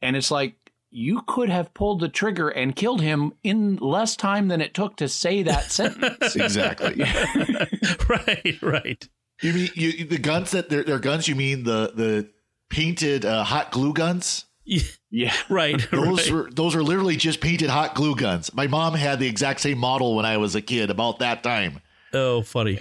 [0.00, 0.54] And it's like,
[0.90, 4.96] you could have pulled the trigger and killed him in less time than it took
[4.96, 6.34] to say that sentence.
[6.34, 7.02] Exactly.
[8.08, 9.08] right, right.
[9.42, 11.28] You mean you, the guns that they're, they're guns?
[11.28, 12.30] You mean the the
[12.70, 14.46] painted uh, hot glue guns?
[14.64, 15.32] Yeah.
[15.48, 15.90] Right.
[15.90, 16.46] Those right.
[16.46, 18.52] are those are literally just painted hot glue guns.
[18.52, 21.80] My mom had the exact same model when I was a kid, about that time.
[22.12, 22.80] oh, funny.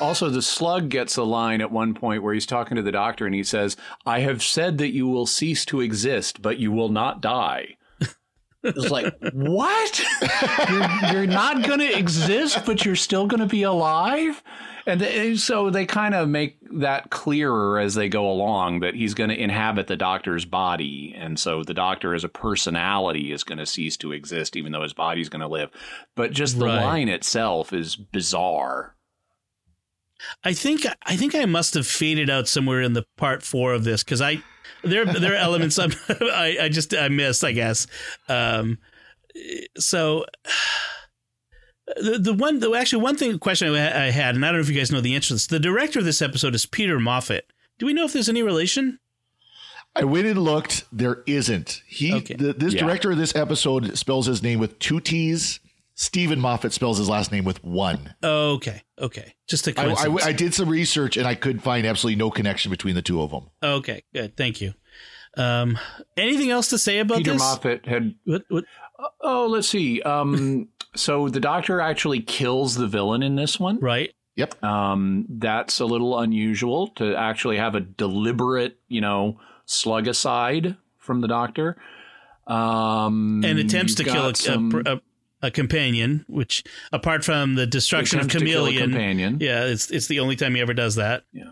[0.00, 3.24] Also, the slug gets a line at one point where he's talking to the doctor
[3.24, 6.90] and he says, I have said that you will cease to exist, but you will
[6.90, 7.76] not die.
[8.62, 10.04] It's like, what?
[10.68, 14.42] you're, you're not going to exist, but you're still going to be alive?
[14.86, 19.14] And th- so they kind of make that clearer as they go along that he's
[19.14, 21.14] going to inhabit the doctor's body.
[21.16, 24.82] And so the doctor as a personality is going to cease to exist, even though
[24.82, 25.70] his body's going to live.
[26.16, 26.82] But just the Right.
[26.82, 28.95] line itself is bizarre.
[30.44, 33.84] I think I think I must have faded out somewhere in the part four of
[33.84, 34.42] this because I
[34.82, 37.86] there there are elements I'm, I I just I missed I guess.
[38.28, 38.78] Um,
[39.78, 40.24] so
[41.96, 44.62] the the one the actually one thing question I I had and I don't know
[44.62, 45.46] if you guys know the answer to this.
[45.46, 47.42] The director of this episode is Peter Moffatt.
[47.78, 48.98] Do we know if there's any relation?
[49.94, 50.84] I went and looked.
[50.92, 51.82] There isn't.
[51.86, 52.34] He Okay.
[52.34, 52.80] the, this Yeah.
[52.82, 55.60] director of this episode spells his name with two T's.
[55.98, 58.14] Steven Moffat spells his last name with one.
[58.22, 60.24] Okay, okay, just a I, coincidence.
[60.24, 63.20] I, I did some research and I could find absolutely no connection between the two
[63.22, 63.50] of them.
[63.62, 64.74] okay, good, thank you.
[65.36, 65.78] Um,
[66.16, 67.40] anything else to say about Peter this?
[67.42, 68.64] Moffat had What, what,
[69.20, 70.00] Oh, let's see.
[70.02, 73.78] Um, so the doctor actually kills the villain in this one.
[73.80, 74.12] right?
[74.36, 74.62] Yep.
[74.62, 81.22] Um, that's a little unusual to actually have a deliberate, you know, slug aside from
[81.22, 81.76] the doctor.
[82.46, 85.00] Um, and attempts to kill a, got some- a,
[85.46, 89.38] a, companion, which apart from the destruction of attempts to kill a Chameleon, companion.
[89.40, 91.24] yeah, it's it's the only time he ever does that.
[91.32, 91.44] Yeah.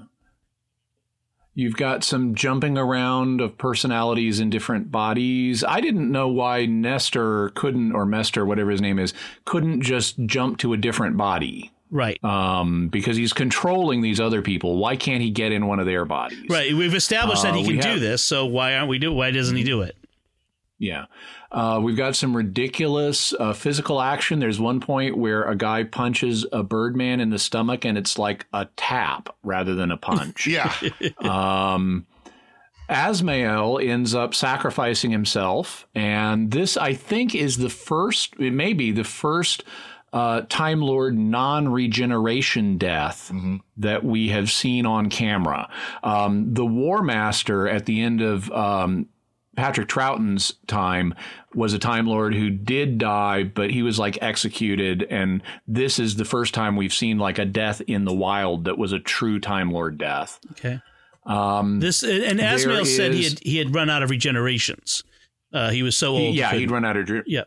[1.57, 5.62] You've got some jumping around of personalities in different bodies.
[5.62, 9.14] I didn't know why Nestor couldn't, or Mester, whatever his name is,
[9.45, 11.70] couldn't just jump to a different body.
[11.92, 14.78] Right, Um, because he's controlling these other people.
[14.78, 16.42] Why can't he get in one of their bodies?
[16.51, 16.74] right.
[16.74, 19.12] We've established that Uh, he we can do this, so why aren't we do?
[19.12, 19.95] Why doesn't he do it?
[20.79, 21.07] Yeah.
[21.53, 24.41] Uh, we've got some ridiculous uh, physical action.
[24.41, 28.47] There's one point where a guy punches a Birdman in the stomach, and it's like
[28.53, 30.47] a tap rather than a punch.
[30.49, 30.72] Yeah.
[31.18, 32.07] um,
[32.89, 38.93] Azmael ends up sacrificing himself, and this, I think, is the first, it may be
[38.93, 39.64] the first
[40.12, 43.57] uh, Time Lord non regeneration death Mm-hmm.
[43.79, 45.68] that we have seen on camera.
[46.03, 49.09] Um, the War Master at the end of um,
[49.57, 51.14] Patrick Troughton's time
[51.55, 55.07] was a Time Lord who did die, but he was like executed.
[55.11, 58.78] And this is the first time we've seen like a death in the wild that
[58.78, 60.40] was a true Time Lord death.
[60.52, 60.80] Okay.
[61.26, 65.02] Um, This and there Azmael said he had he had run out of regenerations.
[65.52, 66.34] Uh, he was so old.
[66.34, 67.44] yeah, he'd run out of Yeah.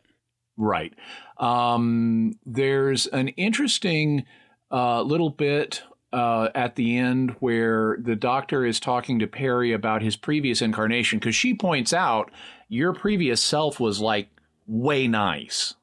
[0.56, 0.94] Right.
[1.38, 4.26] Um, there's an interesting
[4.72, 5.84] uh, little bit
[6.14, 11.20] uh, at the end where the doctor is talking to Peri about his previous incarnation
[11.20, 12.32] because she points out
[12.70, 14.30] your previous self was like
[14.66, 15.74] way nice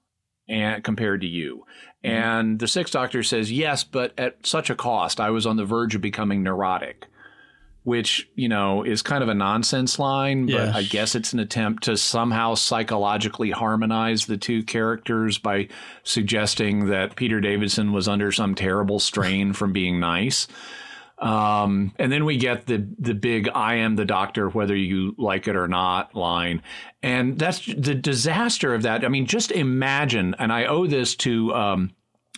[0.48, 1.64] and compared to you.
[2.02, 5.20] And the sixth doctor says, yes, but at such a cost.
[5.20, 7.06] I was on the verge of becoming neurotic
[7.84, 10.72] which you know is kind of a nonsense line, but Yeah.
[10.74, 15.68] I guess it's an attempt to somehow psychologically harmonize the two characters by
[16.02, 20.48] suggesting that Peter Davison was under some terrible strain from being nice.
[21.18, 25.46] Um, and then we get the the big "I am the doctor, whether you like
[25.46, 26.60] it or not" line,
[27.02, 29.04] and that's the disaster of that.
[29.04, 31.90] I mean, just imagine, and I owe this to um,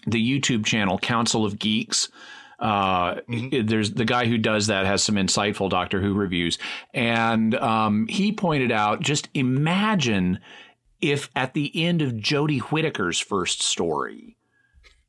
[0.07, 2.11] the YouTube channel Council of Geeks.
[2.59, 3.17] Uh,
[3.65, 6.59] there's the guy who does that has some insightful Doctor Who reviews,
[6.95, 10.39] and um, he pointed out just imagine
[11.01, 14.37] if at the end of Jodie Whittaker's first story,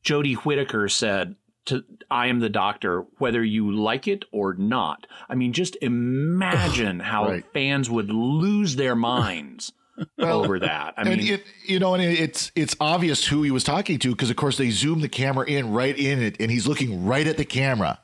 [0.04, 1.36] Jodie Whittaker said
[1.66, 5.08] to I am the doctor whether you like it or not.
[5.30, 7.46] I mean just imagine how Right.
[7.54, 9.72] fans would lose their minds
[10.20, 10.94] over that.
[10.98, 14.12] I and mean it, you know, and it's it's obvious who he was talking to
[14.12, 17.26] because, of course, they zoom the camera in right in it, and he's looking right
[17.26, 18.00] at the camera.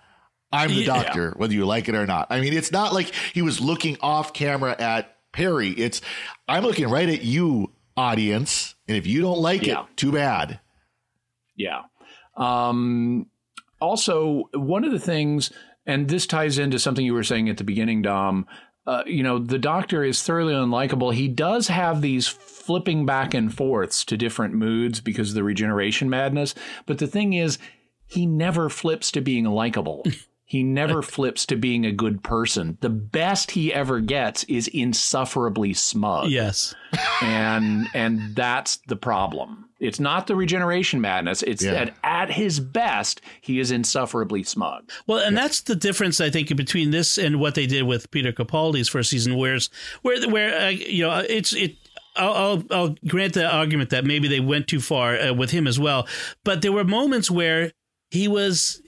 [0.52, 0.86] I'm the Yeah.
[1.04, 2.28] doctor, whether you like it or not.
[2.30, 5.70] I mean, it's not like he was looking off camera at Peri.
[5.72, 6.02] It's
[6.48, 9.82] I'm looking right at you, audience, and if you don't like Yeah.
[9.82, 10.60] it, too bad.
[11.56, 11.82] Yeah.
[12.38, 13.28] Um,
[13.80, 15.52] also, one of the things,
[15.86, 18.46] and this ties into something you were saying at the beginning, Dom.
[18.86, 21.14] Uh, you know, the Doctor is thoroughly unlikable.
[21.14, 26.10] He does have these flipping back and forths to different moods because of the regeneration
[26.10, 26.54] madness.
[26.86, 27.58] But the thing is,
[28.06, 30.06] he never flips to being likable.
[30.46, 32.78] He never flips to being a good person.
[32.82, 36.76] The best he ever gets is insufferably smug Yes.
[37.22, 39.70] and and that's the problem.
[39.80, 41.44] It's not the regeneration madness.
[41.44, 41.72] It's Yeah.
[41.74, 44.90] that at his best, he is insufferably smug.
[45.08, 48.32] Well, and that's the difference I think between this and what they did with Peter
[48.32, 49.70] Capaldi's first season, where's
[50.02, 51.76] where where uh, you know it's it.
[52.16, 55.66] I'll, I'll I'll grant the argument that maybe they went too far uh, with him
[55.68, 56.08] as well,
[56.44, 57.72] but there were moments where
[58.12, 58.82] he was.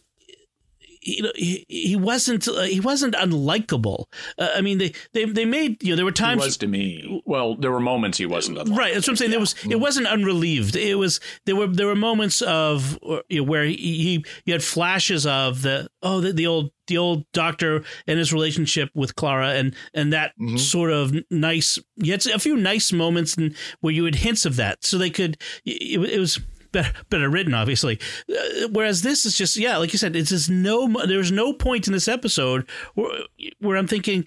[1.07, 4.05] You know, he, he wasn't uh, he wasn't unlikable.
[4.39, 6.67] Uh, I mean, they, they they made you know there were He times was to
[6.67, 7.21] me.
[7.25, 8.57] Well, there were moments he wasn't.
[8.57, 8.75] unlikable.
[8.77, 9.31] Right, that's what I'm saying.
[9.31, 10.75] There was it wasn't unrelieved.
[10.75, 12.97] It was there were there were moments of
[13.29, 16.97] you know, where he, he you had flashes of the oh the, the old the
[16.97, 21.77] old doctor and his relationship with Clara and and that sort of nice.
[21.97, 25.11] You had a few nice moments and where you had hints of that, so they
[25.11, 25.37] could.
[25.65, 26.39] It, it was.
[26.75, 27.99] Better, better written, obviously.
[28.29, 31.05] Uh, whereas this is just, yeah, like you said, it's just no.
[31.05, 33.21] There's no point in this episode where,
[33.59, 34.25] where I'm thinking,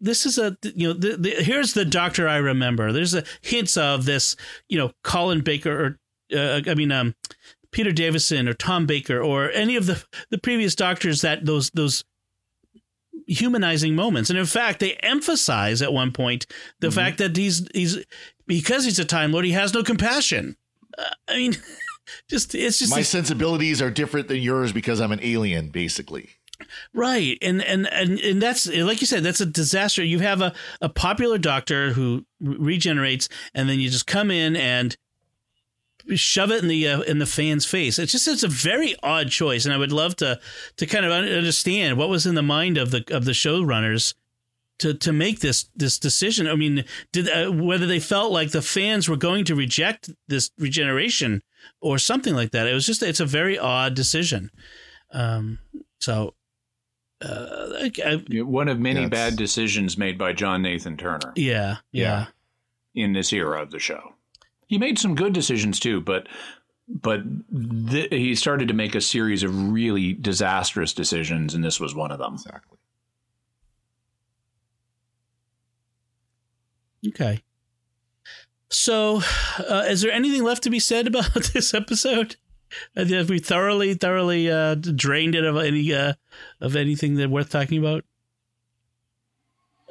[0.00, 2.90] this is a you know the, the, here's the doctor I remember.
[2.90, 4.34] There's a hints of this
[4.68, 5.98] you know Colin Baker
[6.32, 7.14] or uh, I mean um,
[7.70, 12.04] Peter Davison or Tom Baker or any of the the previous doctors that those those
[13.26, 14.30] humanizing moments.
[14.30, 16.46] And in fact, they emphasize at one point
[16.80, 18.04] the fact that he's he's
[18.46, 20.56] because he's a time lord, he has no compassion.
[20.98, 21.56] Uh, I mean,
[22.28, 26.30] just it's just My sensibilities are different than yours because I'm an alien, basically.
[26.92, 27.38] Right.
[27.40, 30.04] And, and, and, and that's, like you said, that's a disaster.
[30.04, 34.56] You have a, a popular doctor who re- regenerates and then you just come in
[34.56, 34.96] and
[36.14, 37.98] shove it in the, uh, in the fan's face.
[37.98, 39.64] It's just, it's a very odd choice.
[39.64, 40.38] And I would love to,
[40.76, 44.14] to kind of understand what was in the mind of the, of the showrunners
[44.80, 46.46] to, to make this, this decision.
[46.46, 50.50] I mean, did, uh, whether they felt like the fans were going to reject this
[50.58, 51.42] regeneration
[51.80, 52.66] or something like that.
[52.66, 54.50] It was just, it's a very odd decision.
[55.12, 55.58] Um,
[56.00, 56.34] so,
[57.22, 59.10] uh, I, I, One of many Yes.
[59.10, 62.26] bad decisions made by John Nathan Turner yeah, yeah,
[62.94, 64.14] in this era of the show.
[64.66, 66.28] He made some good decisions too, but
[66.88, 67.20] but
[67.90, 72.10] th- he started to make a series of really disastrous decisions, and this was one
[72.10, 72.34] of them.
[72.34, 72.78] Exactly.
[77.08, 77.42] Okay.
[78.70, 79.20] So,
[79.58, 82.36] uh, is there anything left to be said about this episode?
[82.96, 86.14] Have we thoroughly, thoroughly uh, drained it of any uh,
[86.60, 88.04] of anything that worth talking about?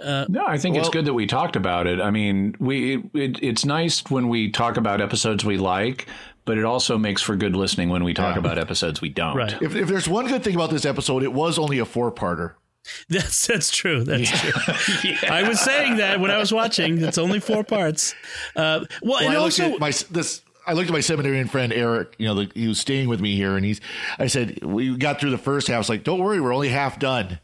[0.02, 2.00] Uh, no, I think well, it's good that we talked about it.
[2.00, 6.08] I mean, we it, it, it's nice when we talk about episodes we like,
[6.46, 8.40] but it also makes for good listening when we talk yeah.
[8.40, 9.36] about episodes we don't.
[9.36, 9.62] Right.
[9.62, 12.54] If, if there's one good thing about this episode, it was only a four parter.
[13.10, 14.04] That's that's true.
[14.04, 14.52] That's yeah.
[14.52, 15.10] true.
[15.12, 15.34] yeah.
[15.34, 17.02] I was saying that when I was watching.
[17.04, 18.14] It's only four parts.
[18.56, 20.42] Uh, well, well, and I also my this.
[20.68, 22.16] I looked at my seminarian friend Eric.
[22.20, 23.82] You know, the, he was staying with me here, and he's.
[24.20, 25.76] I said we got through the first half.
[25.76, 27.40] I was like, "Don't worry, we're only half done."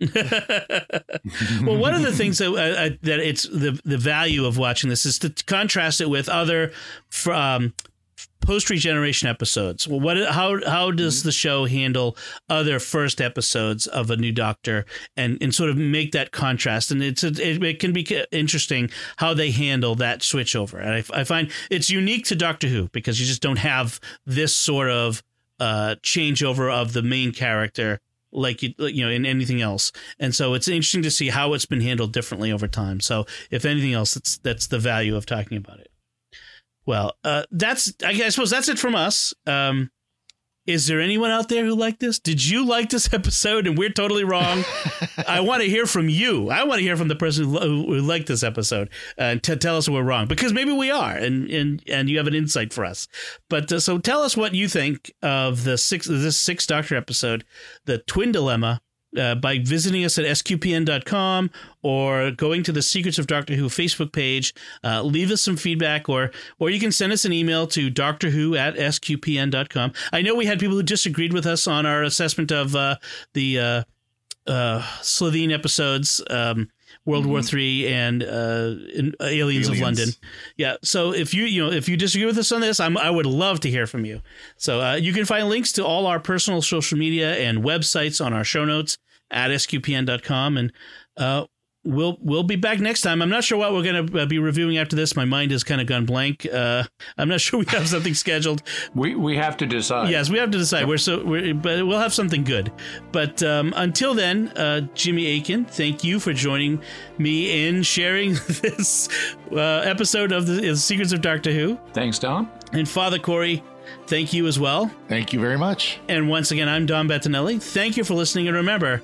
[0.14, 5.04] well, one of the things that uh, that it's the the value of watching this
[5.04, 6.70] is to contrast it with other
[7.32, 7.74] um,
[8.40, 9.86] post regeneration episodes.
[9.86, 12.16] Well, what how how does the show handle
[12.48, 16.90] other first episodes of a new Doctor and and sort of make that contrast?
[16.90, 20.78] And it's a, it, it, can be interesting how they handle that switch over.
[20.78, 24.54] And I, I find it's unique to Doctor Who because you just don't have this
[24.54, 25.22] sort of
[25.60, 28.00] uh, changeover of the main character
[28.30, 31.64] like you, you know in anything else and so it's interesting to see how it's
[31.64, 35.56] been handled differently over time so if anything else that's that's the value of talking
[35.56, 35.90] about it
[36.88, 39.90] well uh, that's i I suppose that's it from us um,
[40.68, 42.18] is there anyone out there who liked this?
[42.18, 44.64] Did you like this episode and we're totally wrong?
[45.26, 46.50] I want to hear from you.
[46.50, 49.56] I want to hear from the person who, who liked this episode and uh, to
[49.56, 52.74] tell us we're wrong because maybe we are and and and you have an insight
[52.74, 53.08] for us.
[53.48, 57.46] But uh, so tell us what you think of the six this six Doctor episode,
[57.86, 58.82] the Twin Dilemma
[59.16, 61.50] uh, by visiting us at sqpn.com
[61.82, 64.54] or going to the Secrets of Doctor Who Facebook page.
[64.84, 68.30] Uh, leave us some feedback, or or you can send us an email to Doctor
[68.30, 69.92] Who at sqpn.com.
[70.12, 72.96] I know we had people who disagreed with us on our assessment of uh,
[73.34, 73.82] the uh,
[74.46, 76.22] uh, Slitheen episodes.
[76.28, 76.68] Um,
[77.08, 77.32] World mm-hmm.
[77.32, 80.08] War Three and uh, in, uh, Aliens, Aliens, of London.
[80.56, 80.76] Yeah.
[80.84, 83.26] So if you you know if you disagree with us on this, I'm, I would
[83.26, 84.20] love to hear from you.
[84.56, 88.32] So uh, you can find links to all our personal social media and websites on
[88.34, 88.98] our show notes
[89.30, 90.72] at sqpn.com and
[91.16, 91.46] uh,
[91.88, 93.22] we'll we'll be back next time.
[93.22, 95.16] I'm not sure what we're going to uh, be reviewing after this.
[95.16, 96.46] My mind has kind of gone blank.
[96.52, 96.84] Uh,
[97.16, 98.62] I'm not sure we have something scheduled.
[98.94, 100.10] We we have to decide.
[100.10, 100.86] Yes, we have to decide.
[100.86, 102.70] We're so we're, but we'll have something good.
[103.10, 106.80] But um, until then, uh, Jimmy Akin, thank you for joining
[107.16, 108.32] me in sharing
[108.62, 109.08] this
[109.50, 111.78] uh, episode of the, the Secrets of Doctor Who.
[111.92, 112.50] Thanks, Dom.
[112.72, 113.62] And Father Cory,
[114.06, 114.90] Thank you as well.
[115.08, 115.98] Thank you very much.
[116.08, 117.62] And once again, I'm Dom Bettinelli.
[117.62, 118.48] Thank you for listening.
[118.48, 119.02] And remember,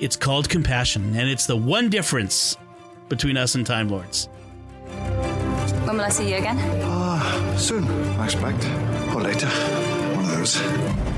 [0.00, 2.56] it's called compassion, and it's the one difference
[3.08, 4.28] between us and Time Lords.
[5.84, 6.58] When will I see you again?
[6.82, 7.84] Ah, uh, soon,
[8.18, 8.64] I expect.
[9.14, 9.46] Or later.
[9.46, 11.13] One of those.